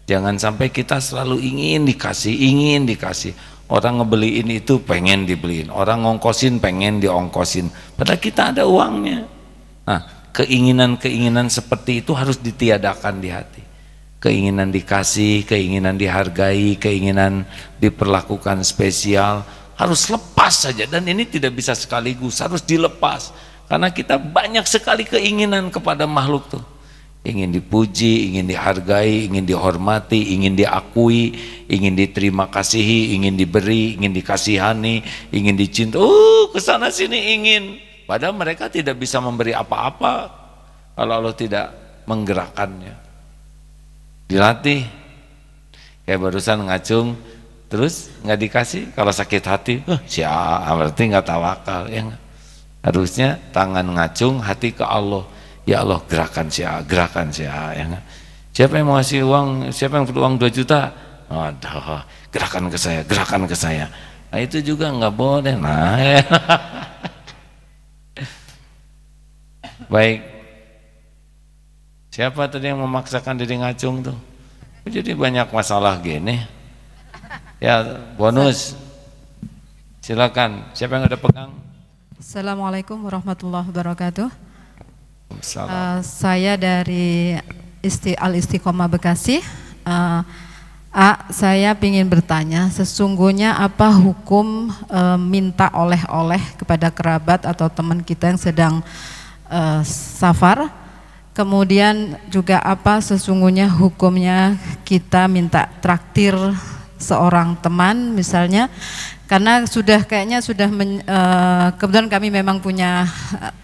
Jangan 0.10 0.36
sampai 0.36 0.68
kita 0.74 1.00
selalu 1.00 1.40
ingin 1.40 1.88
dikasih 1.88 2.36
ingin 2.36 2.84
dikasih. 2.84 3.32
Orang 3.72 4.04
ngebeliin 4.04 4.52
itu 4.52 4.84
pengen 4.84 5.24
dibeliin. 5.24 5.72
Orang 5.72 6.04
ngongkosin 6.04 6.60
pengen 6.60 7.00
diongkosin. 7.00 7.72
Padahal 7.96 8.20
kita 8.20 8.52
ada 8.52 8.68
uangnya. 8.68 9.24
Nah 9.88 10.02
keinginan-keinginan 10.36 11.48
seperti 11.48 12.04
itu 12.04 12.12
harus 12.12 12.40
ditiadakan 12.40 13.20
di 13.20 13.30
hati 13.32 13.71
keinginan 14.22 14.70
dikasih, 14.70 15.44
keinginan 15.50 15.98
dihargai, 15.98 16.78
keinginan 16.78 17.44
diperlakukan 17.82 18.62
spesial 18.62 19.42
harus 19.74 20.14
lepas 20.14 20.70
saja 20.70 20.86
dan 20.86 21.02
ini 21.10 21.26
tidak 21.26 21.58
bisa 21.58 21.74
sekaligus, 21.74 22.38
harus 22.38 22.62
dilepas 22.62 23.34
karena 23.66 23.90
kita 23.90 24.22
banyak 24.22 24.62
sekali 24.70 25.10
keinginan 25.10 25.74
kepada 25.74 26.06
makhluk 26.06 26.46
tuh 26.54 26.64
ingin 27.22 27.54
dipuji, 27.54 28.34
ingin 28.34 28.50
dihargai, 28.50 29.30
ingin 29.30 29.46
dihormati, 29.46 30.34
ingin 30.34 30.58
diakui, 30.58 31.38
ingin 31.70 31.94
diterima 31.94 32.50
kasihi, 32.50 33.14
ingin 33.14 33.38
diberi, 33.38 33.94
ingin 33.98 34.10
dikasihani, 34.10 35.06
ingin 35.30 35.54
dicinta. 35.54 36.02
Uh, 36.02 36.50
ke 36.50 36.58
sana 36.58 36.90
sini 36.90 37.38
ingin. 37.38 37.78
Padahal 38.10 38.34
mereka 38.34 38.68
tidak 38.68 38.98
bisa 38.98 39.22
memberi 39.22 39.54
apa-apa 39.54 40.14
kalau 40.98 41.14
Allah 41.22 41.38
tidak 41.38 41.70
menggerakkannya 42.10 43.11
dilatih. 44.32 44.88
Kayak 46.08 46.20
barusan 46.24 46.64
ngacung 46.66 47.08
terus 47.72 48.12
nggak 48.24 48.40
dikasih 48.40 48.84
kalau 48.92 49.16
sakit 49.16 49.44
hati 49.48 49.80
uh, 49.88 49.96
siapa 50.04 50.76
berarti 50.76 51.08
nggak 51.08 51.24
tawakal 51.24 51.88
ya 51.88 52.04
harusnya 52.84 53.40
tangan 53.56 53.86
ngacung 53.92 54.40
hati 54.40 54.72
ke 54.72 54.88
Allah. 54.88 55.28
Ya 55.68 55.86
Allah 55.86 56.02
gerakan 56.10 56.50
siapa 56.50 56.82
gerakan 56.88 57.30
siapa 57.30 57.78
ya 57.78 57.86
siapa 58.50 58.82
yang 58.82 58.90
mau 58.90 58.98
ngasih 58.98 59.22
uang 59.24 59.48
siapa 59.70 60.02
yang 60.02 60.10
perlu 60.10 60.24
uang 60.26 60.36
2 60.42 60.58
juta? 60.58 60.90
Aduh 61.32 62.02
gerakan 62.34 62.72
ke 62.72 62.78
saya 62.80 63.06
gerakan 63.06 63.46
ke 63.46 63.56
saya. 63.56 63.86
Nah 64.32 64.40
itu 64.40 64.64
juga 64.64 64.90
nggak 64.90 65.14
boleh 65.14 65.54
nah. 65.60 66.00
Ya. 66.00 66.24
baik 69.92 70.41
Siapa 72.12 72.44
tadi 72.52 72.68
yang 72.68 72.84
memaksakan 72.84 73.40
diri 73.40 73.56
ngacung 73.56 74.04
tuh? 74.04 74.20
Jadi 74.84 75.16
banyak 75.16 75.48
masalah 75.48 75.96
gini. 75.96 76.44
Ya, 77.64 78.04
bonus. 78.20 78.76
Silakan. 80.04 80.68
Siapa 80.76 81.00
yang 81.00 81.08
ada 81.08 81.16
pegang? 81.16 81.56
Assalamualaikum 82.20 83.00
warahmatullahi 83.00 83.64
wabarakatuh. 83.64 84.28
Uh, 85.56 86.04
saya 86.04 86.60
dari 86.60 87.40
Isti 87.80 88.12
Al 88.20 88.36
Istiqomah 88.36 88.92
Bekasi. 88.92 89.40
Uh, 89.88 90.28
A, 90.92 91.32
saya 91.32 91.72
ingin 91.80 92.12
bertanya, 92.12 92.68
sesungguhnya 92.76 93.56
apa 93.56 93.88
hukum 93.88 94.68
uh, 94.92 95.16
minta 95.16 95.72
oleh-oleh 95.72 96.44
kepada 96.60 96.92
kerabat 96.92 97.48
atau 97.48 97.72
teman 97.72 98.04
kita 98.04 98.36
yang 98.36 98.42
sedang 98.42 98.74
uh, 99.48 99.80
safar? 99.88 100.81
Kemudian 101.32 102.20
juga 102.28 102.60
apa 102.60 103.00
sesungguhnya 103.00 103.72
hukumnya 103.72 104.60
kita 104.84 105.32
minta 105.32 105.72
traktir 105.80 106.36
seorang 107.00 107.56
teman 107.58 108.14
misalnya 108.14 108.70
karena 109.26 109.64
sudah 109.66 110.04
kayaknya 110.04 110.44
sudah 110.44 110.70
men, 110.70 111.02
uh, 111.08 111.72
kebetulan 111.80 112.12
kami 112.12 112.28
memang 112.30 112.60
punya 112.60 113.08
uh, 113.40 113.56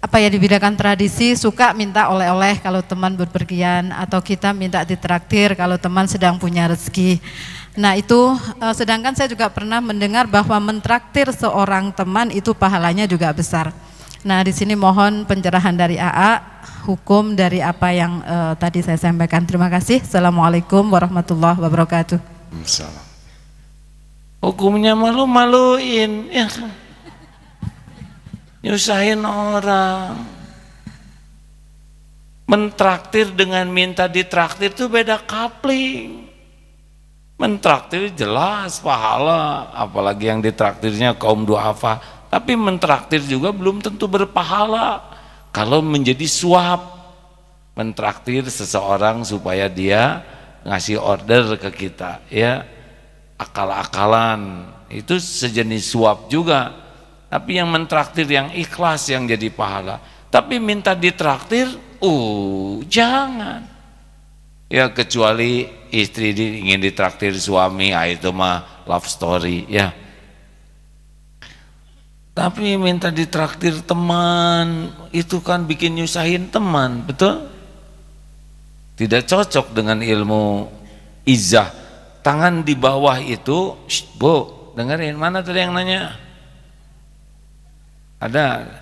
apa 0.00 0.16
ya 0.16 0.32
dibedakan 0.32 0.72
tradisi 0.80 1.36
suka 1.36 1.76
minta 1.76 2.08
oleh-oleh 2.08 2.56
kalau 2.64 2.80
teman 2.80 3.12
berpergian 3.12 3.92
atau 3.92 4.24
kita 4.24 4.56
minta 4.56 4.80
ditraktir 4.80 5.52
kalau 5.52 5.76
teman 5.76 6.08
sedang 6.08 6.40
punya 6.40 6.72
rezeki. 6.72 7.20
Nah 7.76 7.94
itu 8.00 8.32
eh, 8.64 8.74
sedangkan 8.74 9.12
saya 9.12 9.28
juga 9.28 9.52
pernah 9.52 9.78
mendengar 9.84 10.24
bahwa 10.24 10.56
mentraktir 10.56 11.28
seorang 11.36 11.92
teman 11.92 12.32
itu 12.32 12.56
pahalanya 12.56 13.04
juga 13.04 13.28
besar. 13.36 13.76
Nah 14.20 14.44
di 14.44 14.52
sini 14.52 14.76
mohon 14.76 15.24
pencerahan 15.24 15.72
dari 15.72 15.96
AA, 15.96 16.40
hukum 16.84 17.32
dari 17.32 17.64
apa 17.64 17.88
yang 17.88 18.20
eh, 18.20 18.52
tadi 18.60 18.84
saya 18.84 19.00
sampaikan. 19.00 19.48
Terima 19.48 19.72
kasih. 19.72 20.04
Assalamualaikum 20.04 20.84
warahmatullahi 20.92 21.56
wabarakatuh. 21.56 22.20
Salam. 22.68 23.10
Hukumnya 24.40 24.96
malu-maluin, 24.96 26.32
ya 26.32 26.48
kan? 26.48 26.72
Nyusahin 28.64 29.20
orang. 29.20 30.16
Mentraktir 32.48 33.30
dengan 33.36 33.68
minta 33.68 34.08
ditraktir 34.08 34.72
itu 34.72 34.88
beda 34.88 35.20
kapling. 35.22 36.28
Mentraktir 37.36 38.12
jelas 38.12 38.80
pahala, 38.80 39.72
apalagi 39.72 40.28
yang 40.28 40.40
ditraktirnya 40.44 41.16
kaum 41.16 41.44
duafa. 41.44 42.19
Tapi 42.30 42.54
mentraktir 42.54 43.18
juga 43.26 43.50
belum 43.50 43.82
tentu 43.82 44.06
berpahala. 44.06 45.02
Kalau 45.50 45.82
menjadi 45.82 46.30
suap, 46.30 46.78
mentraktir 47.74 48.46
seseorang 48.46 49.26
supaya 49.26 49.66
dia 49.66 50.22
ngasih 50.62 51.02
order 51.02 51.58
ke 51.58 51.70
kita, 51.74 52.22
ya. 52.30 52.62
Akal-akalan 53.34 54.70
itu 54.94 55.18
sejenis 55.18 55.90
suap 55.90 56.30
juga. 56.30 56.70
Tapi 57.26 57.58
yang 57.58 57.66
mentraktir 57.66 58.30
yang 58.30 58.54
ikhlas 58.54 59.10
yang 59.10 59.26
jadi 59.26 59.50
pahala. 59.50 59.98
Tapi 60.30 60.62
minta 60.62 60.94
ditraktir 60.94 61.66
uh 61.98 62.78
jangan. 62.86 63.66
Ya 64.70 64.86
kecuali 64.94 65.66
istri 65.90 66.30
ingin 66.30 66.78
ditraktir 66.78 67.34
suami 67.34 67.90
ah 67.90 68.06
itu 68.06 68.30
mah 68.30 68.86
love 68.86 69.10
story 69.10 69.66
ya 69.66 69.90
tapi 72.30 72.78
minta 72.78 73.10
ditraktir 73.10 73.82
teman 73.82 74.94
itu 75.10 75.42
kan 75.42 75.66
bikin 75.66 75.98
nyusahin 75.98 76.46
teman 76.46 77.02
betul? 77.02 77.50
Tidak 78.94 79.26
cocok 79.26 79.74
dengan 79.74 79.98
ilmu 79.98 80.68
izah. 81.26 81.72
Tangan 82.20 82.62
di 82.62 82.76
bawah 82.76 83.16
itu 83.18 83.74
Shh, 83.88 84.14
bu 84.20 84.72
dengerin 84.76 85.18
mana 85.18 85.42
tadi 85.42 85.58
yang 85.58 85.74
nanya? 85.74 86.14
Ada. 88.20 88.78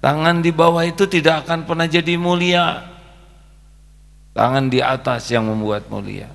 Tangan 0.00 0.38
di 0.40 0.54
bawah 0.54 0.86
itu 0.86 1.04
tidak 1.10 1.44
akan 1.44 1.66
pernah 1.66 1.90
jadi 1.90 2.14
mulia. 2.14 2.86
Tangan 4.32 4.70
di 4.70 4.78
atas 4.78 5.28
yang 5.34 5.50
membuat 5.50 5.90
mulia. 5.90 6.30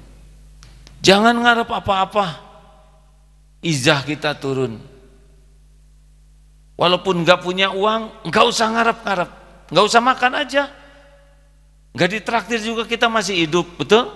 Jangan 0.99 1.39
ngarep 1.39 1.69
apa-apa. 1.71 2.27
Izah 3.63 4.03
kita 4.03 4.35
turun 4.35 4.90
walaupun 6.81 7.21
nggak 7.21 7.45
punya 7.45 7.69
uang 7.69 8.25
nggak 8.25 8.45
usah 8.49 8.67
ngarep-ngarep. 8.73 9.29
Nggak 9.69 9.85
usah 9.85 10.01
makan 10.01 10.33
aja. 10.33 10.63
Nggak 11.93 12.09
ditraktir 12.17 12.59
juga 12.65 12.89
kita 12.89 13.05
masih 13.05 13.45
hidup 13.45 13.69
betul? 13.77 14.09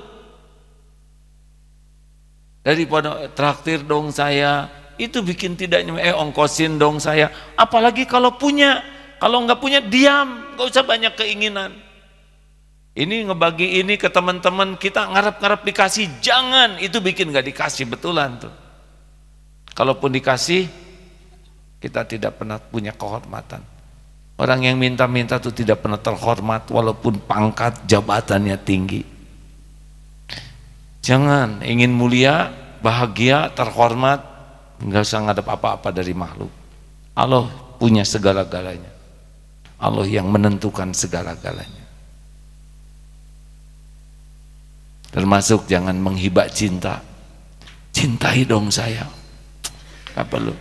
Daripada 2.66 3.30
traktir 3.38 3.86
dong 3.86 4.10
saya. 4.10 4.66
Itu 4.98 5.22
bikin 5.22 5.54
tidak 5.54 5.86
eh 6.02 6.16
ongkosin 6.16 6.82
dong 6.82 6.98
saya. 6.98 7.30
Apalagi 7.54 8.10
kalau 8.10 8.34
punya. 8.34 8.82
Kalau 9.22 9.46
nggak 9.46 9.62
punya 9.62 9.80
diam. 9.86 10.58
Nggak 10.58 10.66
usah 10.66 10.82
banyak 10.82 11.14
keinginan. 11.14 11.78
Ini 12.96 13.28
ngebagi 13.28 13.84
ini 13.84 14.00
ke 14.00 14.08
teman-teman 14.08 14.80
kita 14.80 15.06
ngarep-ngarep 15.14 15.62
dikasih. 15.68 16.10
Jangan. 16.24 16.82
Itu 16.82 17.04
bikin 17.04 17.30
nggak 17.30 17.46
dikasih 17.54 17.86
betulan 17.86 18.40
tuh. 18.42 18.52
Kalaupun 19.76 20.16
dikasih 20.16 20.85
kita 21.86 22.02
tidak 22.10 22.42
pernah 22.42 22.58
punya 22.58 22.98
kehormatan 22.98 23.62
orang 24.42 24.66
yang 24.66 24.82
minta-minta 24.82 25.38
tuh 25.38 25.54
tidak 25.54 25.86
pernah 25.86 26.02
terhormat 26.02 26.66
walaupun 26.74 27.22
pangkat 27.30 27.86
jabatannya 27.86 28.58
tinggi 28.66 29.16
Jangan 31.06 31.62
ingin 31.62 31.94
mulia, 31.94 32.50
bahagia, 32.82 33.54
terhormat, 33.54 34.26
nggak 34.82 35.06
usah 35.06 35.22
ngadep 35.22 35.46
apa-apa 35.46 35.94
dari 35.94 36.18
makhluk. 36.18 36.50
Allah 37.14 37.46
punya 37.78 38.02
segala-galanya. 38.02 38.90
Allah 39.78 40.10
yang 40.10 40.34
menentukan 40.34 40.98
segala-galanya. 40.98 41.86
Termasuk 45.14 45.70
jangan 45.70 45.94
menghibak 45.94 46.50
cinta. 46.50 47.06
Cintai 47.94 48.42
dong 48.42 48.74
saya. 48.74 49.06
Apa 50.18 50.42
lu? 50.42 50.58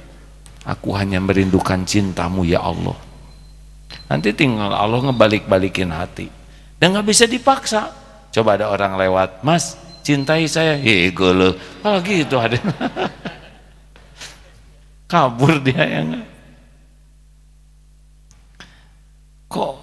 Aku 0.65 0.97
hanya 0.97 1.21
merindukan 1.21 1.85
cintamu 1.85 2.45
ya 2.45 2.65
Allah. 2.65 2.97
Nanti 4.09 4.33
tinggal 4.33 4.73
Allah 4.73 5.01
ngebalik-balikin 5.13 5.93
hati. 5.93 6.33
Dan 6.81 6.97
nggak 6.97 7.09
bisa 7.09 7.25
dipaksa. 7.29 7.93
Coba 8.33 8.57
ada 8.59 8.73
orang 8.73 8.97
lewat, 8.97 9.45
Mas, 9.45 9.77
cintai 10.05 10.45
saya 10.45 10.77
ego 10.77 11.33
lo 11.33 11.57
apalagi 11.81 12.29
itu 12.29 12.37
ada 12.37 12.61
kabur 15.11 15.57
dia 15.65 15.81
yang 15.81 16.21
kok 19.49 19.81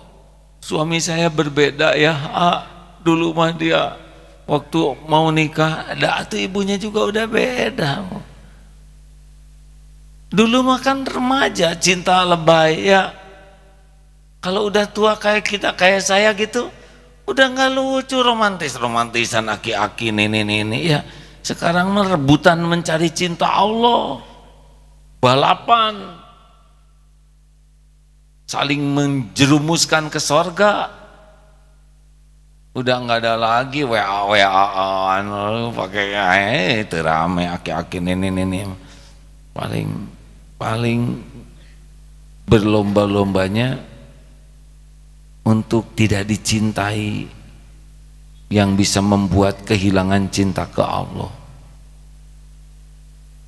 suami 0.62 1.02
saya 1.02 1.26
berbeda 1.34 1.98
ya 1.98 2.14
ah, 2.38 2.60
dulu 3.02 3.34
mah 3.34 3.50
dia 3.58 3.98
waktu 4.46 4.94
mau 5.10 5.34
nikah 5.34 5.90
ada 5.90 6.22
tuh 6.30 6.38
ibunya 6.38 6.78
juga 6.78 7.10
udah 7.10 7.26
beda 7.26 7.92
dulu 10.32 10.64
mah 10.64 10.80
kan 10.80 11.04
remaja 11.04 11.76
cinta 11.76 12.24
lebay 12.24 12.88
ya. 12.88 13.12
Kalau 14.42 14.72
udah 14.74 14.90
tua 14.90 15.20
kayak 15.20 15.46
kita 15.46 15.78
kayak 15.78 16.02
saya 16.02 16.34
gitu 16.34 16.72
udah 17.30 17.46
nggak 17.54 17.72
lucu 17.78 18.18
romantis 18.20 18.74
romantisan 18.74 19.52
aki-aki 19.52 20.10
ini 20.10 20.42
ini 20.42 20.80
ya. 20.90 21.06
Sekarang 21.46 21.94
merebutan 21.94 22.58
mencari 22.64 23.14
cinta 23.14 23.50
Allah 23.50 24.22
balapan 25.22 26.18
saling 28.50 28.82
menjerumuskan 28.82 30.10
ke 30.10 30.18
sorga. 30.18 31.00
Udah 32.72 33.04
nggak 33.04 33.20
ada 33.28 33.36
lagi 33.36 33.84
wa 33.84 34.32
wa 34.32 35.20
pakai 35.76 36.16
eh 36.16 36.88
itu 36.88 36.98
rame 37.04 37.44
aki-aki 37.46 38.00
ini 38.00 38.32
ini 38.32 38.64
paling 39.52 40.11
paling 40.62 41.18
berlomba-lombanya 42.45 43.82
untuk 45.41 45.97
tidak 45.97 46.30
dicintai 46.30 47.26
yang 48.53 48.78
bisa 48.78 49.01
membuat 49.01 49.66
kehilangan 49.66 50.30
cinta 50.30 50.70
ke 50.70 50.86
Allah. 50.86 51.34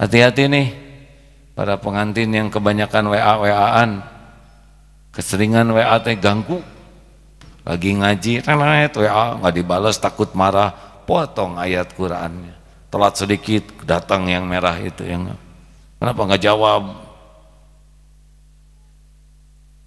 Hati-hati 0.02 0.50
nih 0.50 0.68
para 1.54 1.78
pengantin 1.78 2.34
yang 2.34 2.50
kebanyakan 2.50 3.14
WA-WA-an 3.14 3.92
keseringan 5.14 5.70
WA 5.70 6.02
teh 6.02 6.18
ganggu. 6.18 6.64
Lagi 7.64 7.96
ngaji 7.96 8.44
renet 8.44 8.92
WA 8.98 9.38
nggak 9.38 9.54
dibalas 9.54 10.02
takut 10.02 10.34
marah. 10.34 10.74
Potong 11.04 11.60
ayat 11.60 11.92
Qurannya. 11.94 12.56
Telat 12.88 13.20
sedikit 13.20 13.68
datang 13.84 14.32
yang 14.32 14.48
merah 14.48 14.80
itu 14.80 15.04
yang 15.04 15.36
kenapa 16.00 16.20
nggak 16.24 16.44
jawab 16.48 17.03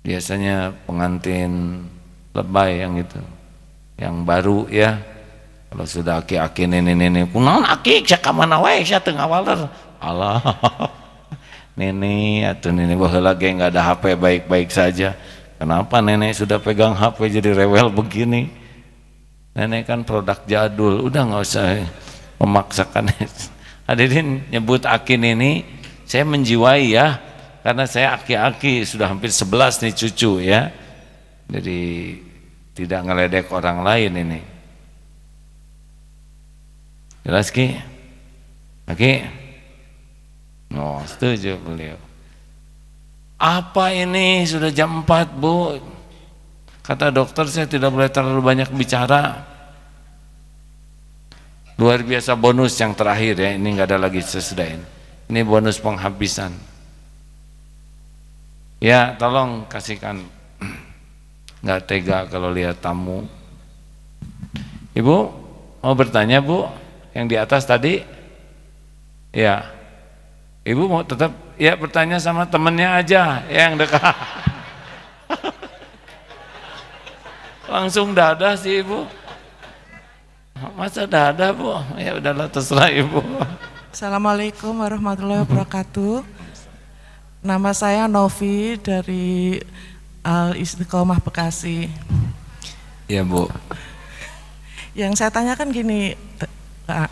biasanya 0.07 0.71
pengantin 0.87 1.83
lebay 2.31 2.79
yang 2.79 2.95
itu 2.95 3.19
yang 3.99 4.23
baru 4.23 4.71
ya. 4.71 5.03
Kalau 5.67 5.83
sudah 5.83 6.23
aki-aki 6.23 6.71
nini-nini 6.71 7.27
kunaon 7.27 7.67
aki 7.67 8.07
saya 8.07 8.23
kamana 8.23 8.63
wae? 8.63 8.87
Saya 8.87 9.03
tengah 9.03 9.27
waler 9.27 9.67
Allah 9.99 10.39
nini 11.79 12.47
atau 12.47 12.71
nini 12.71 12.95
bahwa 12.95 13.35
lagi 13.35 13.51
nggak 13.51 13.75
ada 13.75 13.83
HP 13.83 14.15
baik-baik 14.15 14.71
saja. 14.71 15.19
Kenapa 15.59 15.99
nenek 15.99 16.39
sudah 16.39 16.63
pegang 16.63 16.95
HP 16.95 17.43
jadi 17.43 17.67
rewel 17.67 17.91
begini? 17.91 18.47
Nenek 19.59 19.91
kan 19.91 20.07
produk 20.07 20.39
jadul 20.47 21.03
udah 21.11 21.23
nggak 21.27 21.43
usah 21.43 21.83
memaksakan. 22.39 23.11
Hadirin 23.91 24.47
nyebut 24.55 24.87
aki 24.87 25.19
nini 25.19 25.67
saya 26.07 26.23
menjiwai 26.23 26.95
ya 26.95 27.19
karena 27.67 27.83
saya 27.83 28.15
aki-aki 28.15 28.87
sudah 28.87 29.11
hampir 29.11 29.35
11 29.35 29.83
nih 29.83 29.95
cucu 29.99 30.39
ya. 30.39 30.71
Jadi 31.51 31.81
tidak 32.79 33.01
ngeledek 33.03 33.51
orang 33.51 33.83
lain 33.83 34.13
ini. 34.15 34.41
Jelas 37.27 37.51
Ki? 37.51 37.75
Oke? 38.87 39.27
Oh, 40.79 41.03
setuju 41.11 41.59
beliau. 41.59 41.99
Apa 43.43 43.91
ini? 43.91 44.47
Sudah 44.47 44.71
jam 44.71 45.03
4 45.03 45.35
bu. 45.35 45.83
Kata 46.87 47.11
dokter 47.11 47.51
saya 47.51 47.67
tidak 47.67 47.91
boleh 47.91 48.07
terlalu 48.15 48.47
banyak 48.47 48.71
bicara. 48.79 49.43
Luar 51.83 51.99
biasa 52.07 52.39
bonus 52.39 52.79
yang 52.79 52.95
terakhir 52.95 53.43
ya. 53.43 53.59
Ini 53.59 53.67
nggak 53.75 53.91
ada 53.91 53.99
lagi 54.07 54.23
sesudah 54.23 54.71
ini 54.71 54.87
ini 55.27 55.43
bonus 55.43 55.83
penghabisan 55.83 56.76
ya 58.81 59.17
tolong 59.17 59.65
kasihkan. 59.69 60.21
Nggak 61.65 61.81
tega 61.89 62.19
kalau 62.29 62.53
lihat 62.53 62.79
tamu. 62.79 63.27
Ibu 64.97 65.17
mau 65.83 65.95
bertanya 65.97 66.41
bu? 66.41 66.69
Yang 67.13 67.27
di 67.27 67.37
atas 67.37 67.63
tadi? 67.65 68.01
Ya. 69.33 69.73
Ibu 70.67 70.89
mau 70.89 71.03
tetap 71.05 71.33
ya 71.57 71.77
bertanya 71.77 72.21
sama 72.21 72.45
temennya 72.49 73.01
aja 73.01 73.45
yang 73.49 73.77
dekat. 73.77 74.03
Langsung 77.73 78.15
dada 78.15 78.55
sih 78.55 78.81
ibu. 78.81 79.05
Masa 80.77 81.05
dada 81.05 81.53
bu? 81.53 81.77
Ya 82.01 82.17
udahlah 82.17 82.49
terserah 82.49 82.89
ibu. 82.89 83.21
Assalamualaikum 83.93 84.77
warahmatullahi 84.77 85.45
wabarakatuh 85.49 86.36
nama 87.47 87.71
saya 87.71 88.11
Novi 88.11 88.75
dari 88.83 89.63
Al 90.27 90.59
Istiqomah 90.59 91.23
Bekasi. 91.23 91.87
Ya 93.07 93.23
bu. 93.23 93.47
Yang 94.99 95.23
saya 95.23 95.31
tanyakan 95.31 95.71
gini 95.71 96.19
Pak, 96.91 97.07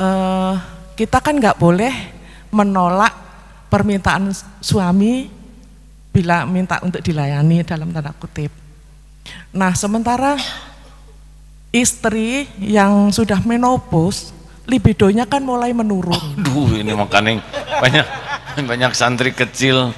uh, 0.00 0.56
kita 0.96 1.20
kan 1.20 1.36
nggak 1.36 1.60
boleh 1.60 1.92
menolak 2.48 3.12
permintaan 3.68 4.32
suami 4.64 5.28
bila 6.08 6.48
minta 6.48 6.80
untuk 6.80 7.04
dilayani 7.04 7.60
dalam 7.60 7.92
tanda 7.92 8.16
kutip. 8.16 8.52
Nah, 9.52 9.76
sementara 9.76 10.40
istri 11.72 12.48
yang 12.56 13.12
sudah 13.12 13.40
menopause, 13.44 14.32
libidonya 14.64 15.28
kan 15.28 15.44
mulai 15.44 15.76
menurun. 15.76 16.16
Aduh, 16.40 16.76
ini 16.76 16.92
makanya 16.92 17.40
banyak 17.80 18.21
banyak 18.70 18.92
santri 18.92 19.32
kecil. 19.32 19.92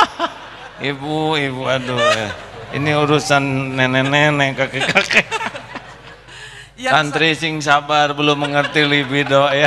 ibu, 0.90 1.36
ibu, 1.36 1.62
aduh. 1.66 1.98
Ya. 1.98 2.30
Ini 2.76 2.90
urusan 3.00 3.74
nenek-nenek, 3.74 4.60
kakek-kakek. 4.60 5.26
Santri 6.78 7.34
sing 7.34 7.58
sabar 7.58 8.14
belum 8.14 8.38
mengerti 8.38 8.86
libido 8.86 9.50
ya. 9.50 9.66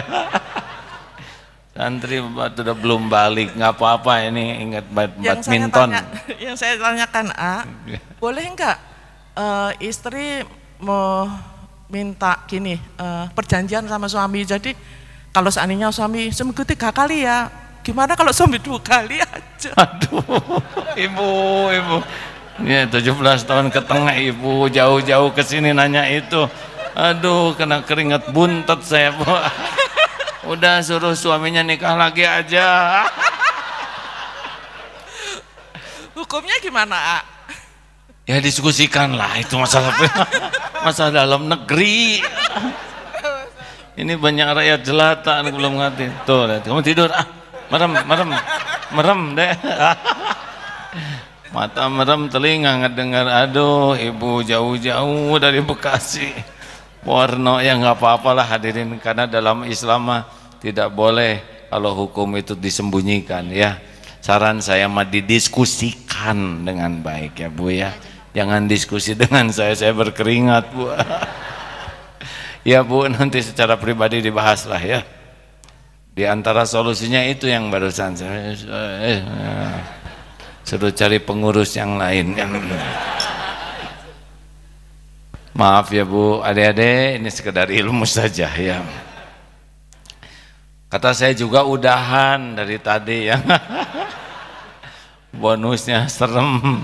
Santri 1.75 2.23
sudah 2.23 2.71
belum 2.77 3.11
balik, 3.11 3.51
nggak 3.51 3.73
apa-apa 3.75 4.31
ini 4.31 4.63
ingat 4.63 4.87
badminton. 4.87 5.27
Yang 5.27 5.43
saya, 5.43 5.67
tanya, 5.67 6.01
yang 6.39 6.55
saya 6.55 6.73
tanyakan 6.79 7.27
A, 7.35 7.67
boleh 8.15 8.47
enggak 8.47 8.79
uh, 9.35 9.75
istri 9.83 10.45
mau 10.79 11.27
minta 11.91 12.39
gini 12.47 12.79
uh, 12.95 13.27
perjanjian 13.35 13.83
sama 13.85 14.07
suami 14.07 14.47
jadi 14.47 14.71
kalau 15.35 15.51
seandainya 15.51 15.91
suami 15.91 16.31
seminggu 16.31 16.63
tiga 16.63 16.95
kali 16.95 17.27
ya 17.27 17.51
gimana 17.81 18.13
kalau 18.13 18.29
suami 18.33 18.61
dua 18.61 18.77
kali 18.81 19.17
aja? 19.21 19.69
Aduh 19.77 20.23
ibu 20.97 21.29
ibu. 21.69 21.97
Ya 22.61 22.85
17 22.85 23.17
tahun 23.49 23.73
ke 23.73 23.81
tengah 23.85 24.15
ibu. 24.21 24.69
Jauh-jauh 24.69 25.29
ke 25.33 25.41
sini 25.41 25.73
nanya 25.73 26.05
itu. 26.05 26.45
Aduh 26.93 27.57
kena 27.57 27.81
keringat 27.81 28.29
buntet 28.29 28.85
saya 28.85 29.13
bu. 29.13 29.25
Udah 30.51 30.81
suruh 30.81 31.13
suaminya 31.13 31.61
nikah 31.61 31.97
lagi 31.97 32.25
aja. 32.25 33.05
Hukumnya 36.17 36.57
gimana 36.61 37.21
Ya 38.29 38.37
diskusikan 38.37 39.17
lah. 39.17 39.37
Itu 39.41 39.57
masalah 39.57 39.93
masalah 40.85 41.25
dalam 41.25 41.49
negeri. 41.49 42.21
Ini 43.97 44.17
banyak 44.17 44.47
rakyat 44.55 44.79
jelata 44.87 45.43
belum 45.45 45.77
ngerti. 45.77 46.05
Tuh, 46.25 46.47
lihat. 46.47 46.63
kamu 46.63 46.81
tidur 46.81 47.09
ah, 47.11 47.40
merem, 47.71 47.91
merem, 48.05 48.29
merem 48.91 49.21
deh. 49.33 49.51
Mata 51.55 51.87
merem, 51.87 52.27
telinga 52.27 52.85
ngedengar. 52.85 53.47
Aduh, 53.47 53.95
ibu 53.95 54.43
jauh-jauh 54.43 55.39
dari 55.39 55.63
Bekasi. 55.63 56.35
Warno 57.01 57.57
ya 57.57 57.73
nggak 57.81 57.97
apa-apalah 57.97 58.45
hadirin 58.45 58.93
karena 59.01 59.25
dalam 59.25 59.65
Islam 59.65 60.21
tidak 60.61 60.93
boleh 60.93 61.41
kalau 61.71 61.97
hukum 61.97 62.29
itu 62.37 62.53
disembunyikan 62.53 63.49
ya. 63.49 63.81
Saran 64.21 64.61
saya 64.61 64.85
mah 64.85 65.09
didiskusikan 65.09 66.61
dengan 66.61 67.01
baik 67.01 67.41
ya 67.41 67.49
Bu 67.49 67.73
ya. 67.73 67.89
Jangan 68.31 68.69
diskusi 68.69 69.17
dengan 69.17 69.51
saya, 69.51 69.75
saya 69.75 69.91
berkeringat 69.91 70.71
bu. 70.71 70.87
ya 72.71 72.79
bu, 72.85 73.09
nanti 73.11 73.43
secara 73.43 73.75
pribadi 73.75 74.23
dibahas 74.23 74.69
lah 74.69 74.79
ya. 74.79 75.03
Di 76.11 76.27
antara 76.27 76.67
solusinya 76.67 77.23
itu 77.23 77.47
yang 77.47 77.71
barusan 77.71 78.19
saya 78.19 78.51
eh, 78.51 79.23
suruh 80.67 80.91
cari 80.91 81.23
pengurus 81.23 81.79
yang 81.79 81.95
lain. 81.95 82.35
Maaf 85.55 85.87
ya 85.91 86.03
bu, 86.03 86.43
adik-adik 86.43 87.19
ini 87.19 87.29
sekedar 87.31 87.67
ilmu 87.71 88.03
saja 88.03 88.51
ya. 88.51 88.83
Kata 90.91 91.15
saya 91.15 91.31
juga 91.31 91.63
udahan 91.63 92.59
dari 92.59 92.75
tadi 92.75 93.31
ya. 93.31 93.39
Bonusnya 95.31 96.11
serem. 96.11 96.83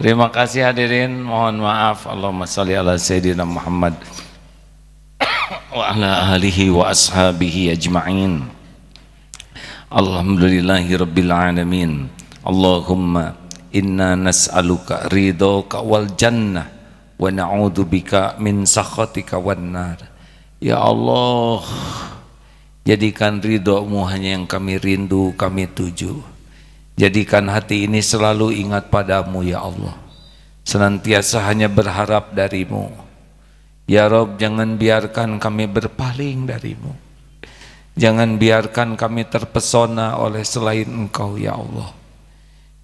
Terima 0.00 0.32
kasih 0.32 0.72
hadirin, 0.72 1.20
mohon 1.20 1.60
maaf. 1.60 2.08
Allahumma 2.08 2.48
salli 2.48 2.72
ala 2.72 2.96
Sayyidina 2.96 3.44
Muhammad 3.44 3.92
wa 5.68 5.92
ala 5.92 6.32
alihi 6.32 6.72
wa 6.72 6.88
ashabihi 6.88 7.76
ajma'in. 7.76 8.40
Alhamdulillahi 9.92 10.96
rabbil 10.96 11.32
alamin. 11.32 12.08
Allahumma 12.40 13.36
inna 13.72 14.16
nas'aluka 14.16 15.12
ridhoka 15.12 15.84
wal 15.84 16.08
jannah 16.16 16.72
wa 17.20 17.28
na'udhu 17.28 17.84
bika 17.84 18.40
min 18.40 18.64
sakhatika 18.64 19.36
wan 19.36 19.76
nar. 19.76 20.00
Ya 20.56 20.80
Allah, 20.80 21.62
jadikan 22.88 23.44
ridhomu 23.44 24.08
hanya 24.08 24.40
yang 24.40 24.48
kami 24.48 24.80
rindu, 24.80 25.36
kami 25.36 25.68
tuju. 25.68 26.38
Jadikan 26.98 27.46
hati 27.46 27.86
ini 27.86 28.02
selalu 28.02 28.58
ingat 28.58 28.90
padamu 28.90 29.46
ya 29.46 29.62
Allah 29.62 29.94
Senantiasa 30.66 31.46
hanya 31.46 31.70
berharap 31.70 32.34
darimu 32.34 32.90
Ya 33.88 34.04
Rob 34.04 34.36
jangan 34.36 34.76
biarkan 34.76 35.40
kami 35.40 35.64
berpaling 35.64 36.44
darimu. 36.44 36.92
Jangan 37.96 38.36
biarkan 38.36 39.00
kami 39.00 39.24
terpesona 39.26 40.20
oleh 40.20 40.44
selain 40.44 40.86
engkau 40.86 41.40
ya 41.40 41.56
Allah. 41.56 41.96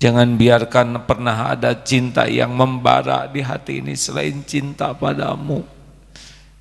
Jangan 0.01 0.41
biarkan 0.41 1.05
pernah 1.05 1.53
ada 1.53 1.77
cinta 1.85 2.25
yang 2.25 2.57
membara 2.57 3.29
di 3.29 3.45
hati 3.45 3.85
ini 3.85 3.95
selain 3.95 4.43
cinta 4.49 4.97
padamu. 4.97 5.63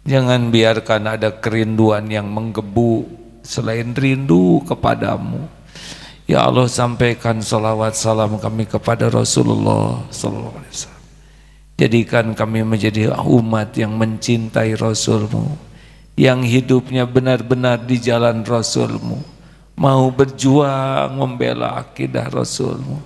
Jangan 0.04 0.52
biarkan 0.52 1.18
ada 1.18 1.32
kerinduan 1.40 2.12
yang 2.12 2.28
menggebu 2.28 3.08
selain 3.48 3.96
rindu 3.96 4.60
kepadamu. 4.68 5.48
Ya 6.28 6.44
Allah 6.44 6.68
sampaikan 6.68 7.40
salawat 7.40 7.96
salam 7.96 8.36
kami 8.40 8.68
kepada 8.68 9.08
Rasulullah 9.08 10.04
Wasallam. 10.08 10.93
Jadikan 11.74 12.38
kami 12.38 12.62
menjadi 12.62 13.18
umat 13.18 13.74
yang 13.74 13.98
mencintai 13.98 14.78
Rasulmu, 14.78 15.58
yang 16.14 16.46
hidupnya 16.46 17.10
benar-benar 17.10 17.82
di 17.82 17.98
jalan 17.98 18.46
Rasulmu, 18.46 19.18
mau 19.74 20.14
berjuang 20.14 21.18
membela 21.18 21.82
akidah 21.82 22.30
Rasulmu. 22.30 23.02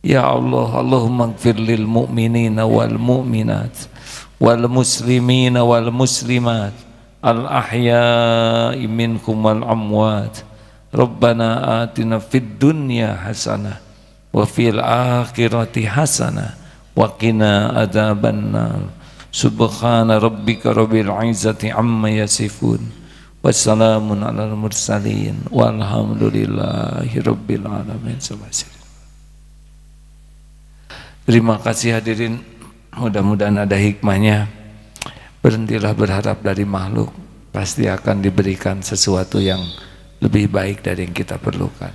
Ya 0.00 0.24
Allah, 0.24 0.80
Allahumma 0.80 1.36
gfir 1.36 1.60
lil 1.60 1.84
mu'minina 1.84 2.64
wal 2.64 2.96
mu'minat 2.96 3.92
wal 4.40 4.64
muslimina 4.64 5.60
wal 5.60 5.92
muslimat 5.92 6.72
al 7.20 7.44
ahya'i 7.44 8.88
minkum 8.88 9.44
wal 9.44 9.60
amwat. 9.60 10.48
Rabbana 10.90 11.84
atina 11.84 12.18
fid 12.18 12.56
dunya 12.56 13.14
hasanah 13.14 13.78
wa 14.32 14.42
fil 14.48 14.80
akhirati 14.80 15.86
hasanah 15.86 16.59
wa 16.94 17.08
qina 17.14 17.74
adzabannar 17.74 18.90
subhana 19.30 20.18
rabbika 20.18 20.74
rabbil 20.74 21.10
izzati 21.30 21.70
amma 21.70 22.10
yasifun 22.10 22.82
wassalamun 23.40 24.26
alal 24.26 24.58
mursalin 24.58 25.46
walhamdulillahi 25.48 27.14
rabbil 27.22 27.66
alamin 27.66 28.18
Terima 31.30 31.62
kasih 31.62 31.94
hadirin. 31.94 32.42
Mudah-mudahan 32.90 33.62
ada 33.62 33.78
hikmahnya. 33.78 34.50
Berhentilah 35.38 35.94
berharap 35.94 36.42
dari 36.42 36.66
makhluk. 36.66 37.14
Pasti 37.54 37.86
akan 37.86 38.18
diberikan 38.18 38.82
sesuatu 38.82 39.38
yang 39.38 39.62
lebih 40.18 40.50
baik 40.50 40.82
dari 40.82 41.06
yang 41.06 41.14
kita 41.14 41.38
perlukan. 41.38 41.94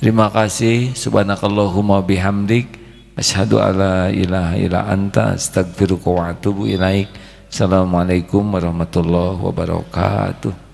Terima 0.00 0.32
kasih. 0.32 0.96
Subhanakallahumma 0.96 2.00
bihamdik 2.00 2.87
asyhadu 3.18 3.58
alla 3.58 4.14
ilaha 4.14 4.54
illa 4.54 4.86
anta 4.86 5.34
astaghfiruka 5.34 6.06
wa 6.06 6.30
atubu 6.30 6.70
ilaik. 6.70 7.10
Assalamualaikum 7.50 8.46
warahmatullahi 8.54 9.42
wabarakatuh. 9.42 10.67